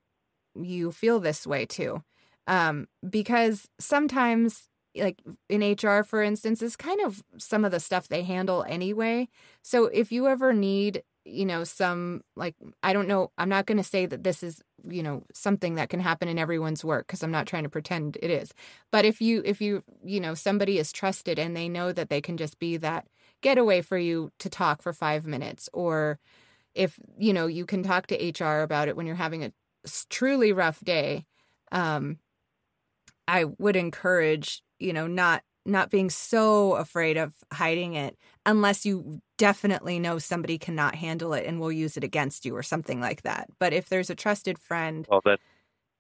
you 0.55 0.91
feel 0.91 1.19
this 1.19 1.45
way 1.45 1.65
too. 1.65 2.03
Um, 2.47 2.88
because 3.07 3.69
sometimes, 3.79 4.67
like 4.95 5.21
in 5.49 5.62
HR, 5.62 6.03
for 6.03 6.21
instance, 6.21 6.62
is 6.62 6.75
kind 6.75 7.01
of 7.01 7.23
some 7.38 7.63
of 7.63 7.71
the 7.71 7.79
stuff 7.79 8.07
they 8.07 8.23
handle 8.23 8.65
anyway. 8.67 9.29
So 9.62 9.86
if 9.86 10.12
you 10.12 10.27
ever 10.27 10.53
need 10.53 11.03
you 11.25 11.45
know 11.45 11.63
some 11.63 12.21
like 12.36 12.55
i 12.81 12.91
don't 12.91 13.07
know 13.07 13.31
i'm 13.38 13.49
not 13.49 13.65
going 13.65 13.77
to 13.77 13.83
say 13.83 14.05
that 14.05 14.23
this 14.23 14.43
is 14.43 14.62
you 14.89 15.04
know 15.04 15.24
something 15.34 15.76
that 15.76 15.89
can 15.89 16.00
happen 16.00 16.28
in 16.28 16.38
everyone's 16.39 16.84
work 16.84 17.08
because 17.08 17.24
i'm 17.24 17.32
not 17.32 17.48
trying 17.48 17.63
to 17.63 17.69
pretend 17.69 18.17
it 18.22 18.30
is. 18.32 18.54
But 18.91 19.06
if 19.06 19.22
you 19.22 19.41
if 19.46 19.62
you 19.62 19.84
you 20.04 20.19
know 20.19 20.34
somebody 20.34 20.78
is 20.80 20.91
trusted 20.91 21.39
and 21.39 21.56
they 21.56 21.69
know 21.69 21.91
that 21.93 22.10
they 22.10 22.22
can 22.22 22.38
just 22.38 22.60
be 22.60 22.78
that 22.78 23.08
getaway 23.41 23.82
for 23.82 23.98
you 23.98 24.32
to 24.39 24.50
talk 24.50 24.82
for 24.82 24.93
5 24.93 25.26
minutes 25.26 25.69
or 25.74 26.19
if 26.76 27.00
you 27.17 27.34
know 27.34 27.48
you 27.48 27.65
can 27.65 27.84
talk 27.84 28.08
to 28.08 28.34
hr 28.43 28.62
about 28.62 28.88
it 28.89 28.96
when 28.98 29.06
you're 29.08 29.15
having 29.15 29.43
a 29.43 29.54
truly 30.10 30.52
rough 30.54 30.80
day 30.82 31.26
um 31.72 32.17
i 33.28 33.46
would 33.58 33.76
encourage 33.76 34.62
you 34.80 34.93
know 34.93 35.08
not 35.08 35.43
not 35.65 35.89
being 35.89 36.10
so 36.10 36.74
afraid 36.76 37.17
of 37.17 37.34
hiding 37.54 37.93
it 37.93 38.17
unless 38.46 38.86
you 38.86 39.22
definitely 39.43 39.99
know 39.99 40.19
somebody 40.19 40.58
cannot 40.58 40.95
handle 40.95 41.34
it 41.34 41.45
and 41.45 41.60
will 41.60 41.69
use 41.69 41.97
it 41.97 42.03
against 42.06 42.45
you 42.45 42.56
or 42.56 42.63
something 42.63 43.01
like 43.01 43.23
that. 43.23 43.49
But 43.60 43.73
if 43.73 43.89
there's 43.89 44.10
a 44.10 44.15
trusted 44.15 44.58
friend, 44.58 45.06
well, 45.12 45.19
that 45.25 45.39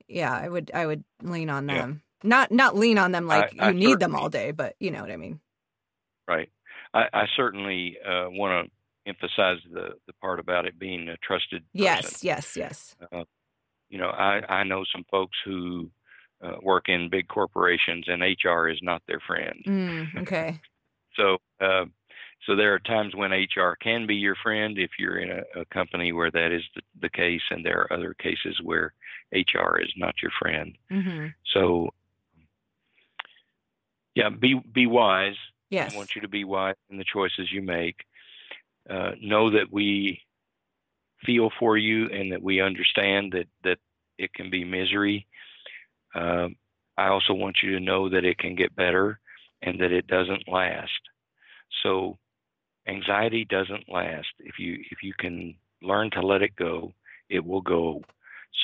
yeah, 0.07 0.33
I 0.33 0.47
would 0.47 0.71
I 0.73 0.85
would 0.85 1.03
lean 1.21 1.49
on 1.49 1.65
them. 1.65 2.01
Yeah. 2.23 2.29
Not 2.29 2.51
not 2.53 2.77
lean 2.77 2.97
on 2.97 3.11
them 3.11 3.27
like 3.27 3.53
I, 3.59 3.65
you 3.65 3.71
I 3.71 3.73
need 3.73 3.99
them 3.99 4.15
all 4.15 4.29
day, 4.29 4.51
but 4.51 4.77
you 4.79 4.91
know 4.91 5.01
what 5.01 5.11
I 5.11 5.17
mean. 5.17 5.41
Right. 6.25 6.49
I, 6.93 7.03
I 7.11 7.25
certainly 7.35 7.97
uh, 8.01 8.27
want 8.29 8.69
to 8.69 9.09
emphasize 9.09 9.57
the 9.73 9.95
the 10.07 10.13
part 10.21 10.39
about 10.39 10.65
it 10.65 10.79
being 10.79 11.09
a 11.09 11.17
trusted. 11.17 11.63
Person. 11.73 11.83
Yes, 11.83 12.23
yes, 12.23 12.55
yes. 12.55 12.95
Uh, 13.11 13.25
you 13.89 13.97
know, 13.97 14.07
I 14.07 14.39
I 14.47 14.63
know 14.63 14.85
some 14.89 15.03
folks 15.11 15.35
who 15.43 15.91
uh, 16.41 16.55
work 16.61 16.85
in 16.87 17.09
big 17.09 17.27
corporations, 17.27 18.05
and 18.07 18.21
HR 18.21 18.69
is 18.69 18.79
not 18.81 19.01
their 19.05 19.19
friend. 19.27 19.61
Mm, 19.67 20.21
okay. 20.21 20.61
so, 21.17 21.39
uh, 21.59 21.85
so 22.45 22.55
there 22.55 22.73
are 22.73 22.79
times 22.79 23.15
when 23.15 23.31
HR 23.31 23.75
can 23.81 24.05
be 24.05 24.15
your 24.15 24.35
friend 24.35 24.77
if 24.77 24.91
you're 24.99 25.17
in 25.17 25.31
a, 25.31 25.61
a 25.61 25.65
company 25.65 26.11
where 26.11 26.31
that 26.31 26.51
is 26.51 26.63
the, 26.75 26.81
the, 27.01 27.09
case, 27.09 27.41
and 27.49 27.65
there 27.65 27.81
are 27.81 27.93
other 27.93 28.13
cases 28.13 28.59
where 28.63 28.93
HR 29.31 29.79
is 29.79 29.91
not 29.97 30.15
your 30.21 30.31
friend. 30.39 30.77
Mm-hmm. 30.91 31.27
So, 31.53 31.89
yeah, 34.15 34.29
be 34.29 34.61
be 34.71 34.85
wise. 34.85 35.35
Yes. 35.69 35.93
I 35.93 35.97
want 35.97 36.15
you 36.15 36.21
to 36.21 36.27
be 36.27 36.43
wise 36.43 36.75
in 36.89 36.97
the 36.97 37.05
choices 37.05 37.51
you 37.51 37.61
make. 37.61 38.03
Uh, 38.89 39.11
know 39.21 39.49
that 39.49 39.71
we 39.71 40.21
feel 41.25 41.49
for 41.57 41.77
you 41.77 42.09
and 42.09 42.31
that 42.33 42.43
we 42.43 42.61
understand 42.61 43.31
that 43.31 43.47
that 43.63 43.79
it 44.17 44.33
can 44.33 44.49
be 44.49 44.63
misery 44.63 45.25
um, 46.15 46.55
I 46.97 47.07
also 47.07 47.33
want 47.33 47.57
you 47.63 47.71
to 47.71 47.79
know 47.79 48.09
that 48.09 48.25
it 48.25 48.37
can 48.37 48.55
get 48.55 48.75
better 48.75 49.19
and 49.61 49.79
that 49.79 49.91
it 49.91 50.07
doesn't 50.07 50.47
last. 50.47 50.91
So 51.81 52.17
anxiety 52.87 53.45
doesn't 53.45 53.89
last. 53.89 54.27
If 54.39 54.59
you 54.59 54.77
if 54.91 55.03
you 55.03 55.13
can 55.17 55.55
learn 55.81 56.11
to 56.11 56.21
let 56.21 56.41
it 56.41 56.55
go, 56.55 56.93
it 57.29 57.45
will 57.45 57.61
go. 57.61 58.01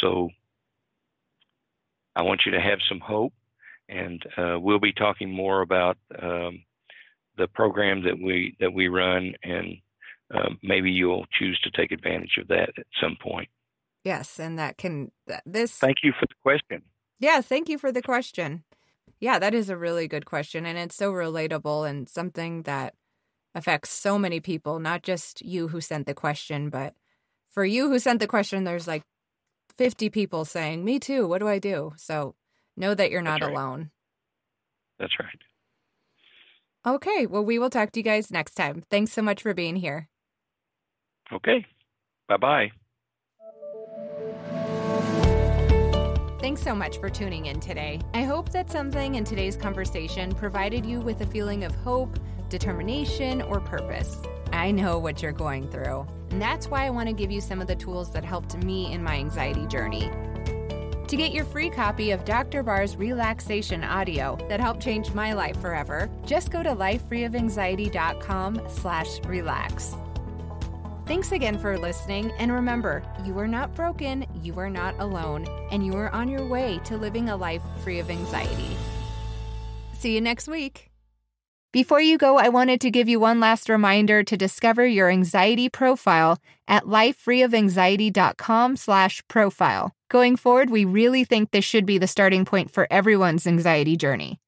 So 0.02 0.30
I 2.16 2.24
want 2.24 2.42
you 2.46 2.52
to 2.54 2.62
have 2.62 2.80
some 2.88 3.00
hope, 3.00 3.34
and 3.88 4.24
uh, 4.38 4.58
we'll 4.60 4.80
be 4.80 4.94
talking 4.94 5.34
more 5.34 5.62
about 5.62 5.98
um, 6.22 6.64
the 7.38 7.48
program 7.48 8.04
that 8.04 8.20
we 8.20 8.56
that 8.60 8.74
we 8.74 8.88
run, 8.88 9.34
and 9.44 9.78
uh, 10.34 10.50
maybe 10.62 10.92
you'll 10.92 11.26
choose 11.38 11.60
to 11.64 11.72
take 11.72 11.92
advantage 11.92 12.38
of 12.40 12.48
that 12.50 12.70
at 12.78 12.86
some 13.02 13.18
point. 13.22 13.50
Yes, 14.04 14.40
and 14.40 14.58
that 14.60 14.78
can 14.78 15.12
this. 15.46 15.74
Thank 15.74 15.98
you 16.04 16.14
for 16.20 16.26
the 16.26 16.36
question. 16.42 16.84
Yeah, 17.20 17.42
thank 17.42 17.68
you 17.68 17.78
for 17.78 17.92
the 17.92 18.02
question. 18.02 18.64
Yeah, 19.20 19.40
that 19.40 19.54
is 19.54 19.70
a 19.70 19.78
really 19.78 20.08
good 20.08 20.26
question. 20.26 20.66
And 20.66 20.78
it's 20.78 20.96
so 20.96 21.12
relatable 21.12 21.90
and 21.90 22.08
something 22.08 22.64
that 22.64 22.94
affects 23.60 23.92
so 23.92 24.18
many 24.18 24.40
people, 24.40 24.80
not 24.80 25.04
just 25.04 25.42
you 25.44 25.68
who 25.68 25.82
sent 25.82 26.08
the 26.08 26.16
question, 26.16 26.70
but 26.70 26.96
for 27.52 27.66
you 27.66 27.90
who 27.90 28.00
sent 28.00 28.20
the 28.20 28.28
question, 28.28 28.64
there's 28.64 28.88
like 28.88 29.04
50 29.76 30.10
people 30.10 30.46
saying, 30.46 30.84
Me 30.84 31.00
too. 31.00 31.28
What 31.28 31.40
do 31.40 31.48
I 31.48 31.60
do? 31.60 31.94
So 31.98 32.36
know 32.76 32.96
that 32.96 33.12
you're 33.12 33.22
not 33.22 33.42
right. 33.42 33.52
alone. 33.52 33.92
That's 34.98 35.20
right. 35.20 35.40
Okay. 36.86 37.26
Well, 37.26 37.44
we 37.44 37.60
will 37.60 37.70
talk 37.70 37.92
to 37.92 38.00
you 38.00 38.04
guys 38.04 38.32
next 38.32 38.56
time. 38.56 38.84
Thanks 38.90 39.12
so 39.12 39.22
much 39.22 39.42
for 39.42 39.54
being 39.54 39.76
here. 39.76 40.08
Okay. 41.32 41.66
Bye 42.28 42.38
bye. 42.38 42.72
Thanks 46.40 46.64
so 46.64 46.74
much 46.74 46.98
for 47.00 47.10
tuning 47.10 47.48
in 47.48 47.60
today. 47.60 48.00
I 48.14 48.24
hope 48.24 48.52
that 48.54 48.72
something 48.72 49.16
in 49.16 49.24
today's 49.24 49.58
conversation 49.58 50.34
provided 50.34 50.86
you 50.86 51.02
with 51.02 51.22
a 51.22 51.26
feeling 51.26 51.64
of 51.64 51.76
hope, 51.76 52.18
determination, 52.50 53.42
or 53.44 53.60
purpose. 53.60 54.18
I 54.52 54.72
know 54.72 54.98
what 54.98 55.22
you're 55.22 55.32
going 55.32 55.70
through, 55.70 56.08
and 56.32 56.42
that's 56.42 56.68
why 56.68 56.86
I 56.86 56.90
want 56.90 57.08
to 57.08 57.14
give 57.14 57.32
you 57.32 57.42
some 57.42 57.62
of 57.62 57.68
the 57.68 57.76
tools 57.76 58.12
that 58.12 58.26
helped 58.26 58.58
me 58.64 58.92
in 58.92 59.04
my 59.04 59.16
anxiety 59.16 59.66
journey. 59.68 60.12
To 61.08 61.18
get 61.18 61.32
your 61.32 61.46
free 61.46 61.72
copy 61.72 62.12
of 62.12 62.24
Dr. 62.24 62.62
Barr's 62.62 62.96
relaxation 62.96 63.84
audio 63.84 64.38
that 64.48 64.60
helped 64.60 64.82
change 64.82 65.12
my 65.14 65.34
life 65.34 65.60
forever, 65.60 66.08
just 66.26 66.52
go 66.52 66.62
to 66.62 66.70
lifefreeofanxiety.com 66.70 68.62
slash 68.70 69.20
relax. 69.26 69.96
Thanks 71.08 71.32
again 71.32 71.58
for 71.58 71.80
listening, 71.80 72.32
and 72.38 72.52
remember, 72.52 73.02
you 73.26 73.40
are 73.40 73.48
not 73.48 73.74
broken, 73.74 74.28
you 74.44 74.60
are 74.60 74.70
not 74.70 74.94
alone, 75.00 75.48
and 75.72 75.84
you 75.84 75.96
are 75.96 76.14
on 76.14 76.30
your 76.30 76.48
way 76.48 76.80
to 76.84 76.98
living 76.98 77.30
a 77.30 77.36
life 77.36 77.64
free 77.84 77.98
of 77.98 78.12
anxiety. 78.12 78.78
See 79.94 80.14
you 80.14 80.22
next 80.22 80.48
week. 80.48 80.89
Before 81.72 82.02
you 82.02 82.18
go, 82.18 82.38
I 82.40 82.50
wanted 82.50 82.82
to 82.82 82.90
give 82.90 83.08
you 83.08 83.20
one 83.20 83.40
last 83.40 83.70
reminder 83.70 84.24
to 84.24 84.36
discover 84.36 84.88
your 84.88 85.08
anxiety 85.08 85.70
profile 85.70 86.40
at 86.68 86.86
lifefreeofanxiety.com 86.86 88.76
slash 88.76 89.22
profile. 89.28 89.94
Going 90.10 90.36
forward, 90.36 90.72
we 90.72 90.84
really 90.84 91.24
think 91.24 91.52
this 91.52 91.64
should 91.64 91.86
be 91.86 92.00
the 92.00 92.08
starting 92.08 92.44
point 92.44 92.72
for 92.72 92.88
everyone's 92.90 93.46
anxiety 93.46 93.96
journey. 93.96 94.40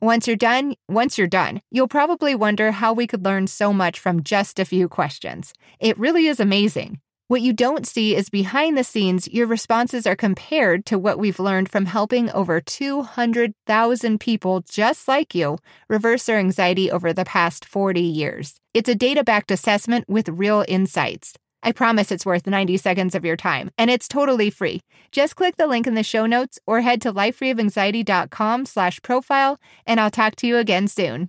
Once 0.00 0.28
you're 0.28 0.36
done, 0.36 0.76
once 0.88 1.18
you're 1.18 1.26
done, 1.26 1.60
you'll 1.72 1.88
probably 1.88 2.36
wonder 2.36 2.70
how 2.70 2.92
we 2.92 3.08
could 3.08 3.24
learn 3.24 3.48
so 3.48 3.72
much 3.72 3.98
from 3.98 4.22
just 4.22 4.60
a 4.60 4.64
few 4.64 4.88
questions. 4.88 5.52
It 5.80 5.98
really 5.98 6.28
is 6.28 6.38
amazing. 6.38 7.00
What 7.28 7.42
you 7.42 7.52
don't 7.52 7.86
see 7.86 8.16
is 8.16 8.30
behind 8.30 8.78
the 8.78 8.82
scenes, 8.82 9.28
your 9.28 9.46
responses 9.46 10.06
are 10.06 10.16
compared 10.16 10.86
to 10.86 10.98
what 10.98 11.18
we've 11.18 11.38
learned 11.38 11.68
from 11.70 11.84
helping 11.84 12.30
over 12.30 12.58
200,000 12.58 14.18
people 14.18 14.62
just 14.62 15.06
like 15.06 15.34
you 15.34 15.58
reverse 15.90 16.24
their 16.24 16.38
anxiety 16.38 16.90
over 16.90 17.12
the 17.12 17.26
past 17.26 17.66
40 17.66 18.00
years. 18.00 18.54
It's 18.72 18.88
a 18.88 18.94
data 18.94 19.22
backed 19.24 19.50
assessment 19.50 20.08
with 20.08 20.30
real 20.30 20.64
insights. 20.68 21.34
I 21.62 21.72
promise 21.72 22.10
it's 22.10 22.24
worth 22.24 22.46
90 22.46 22.78
seconds 22.78 23.14
of 23.14 23.26
your 23.26 23.36
time, 23.36 23.72
and 23.76 23.90
it's 23.90 24.08
totally 24.08 24.48
free. 24.48 24.80
Just 25.12 25.36
click 25.36 25.56
the 25.56 25.66
link 25.66 25.86
in 25.86 25.92
the 25.92 26.02
show 26.02 26.24
notes 26.24 26.58
or 26.66 26.80
head 26.80 27.02
to 27.02 27.12
lifefreeofanxiety.com 27.12 28.64
slash 28.64 29.02
profile, 29.02 29.60
and 29.86 30.00
I'll 30.00 30.10
talk 30.10 30.34
to 30.36 30.46
you 30.46 30.56
again 30.56 30.88
soon. 30.88 31.28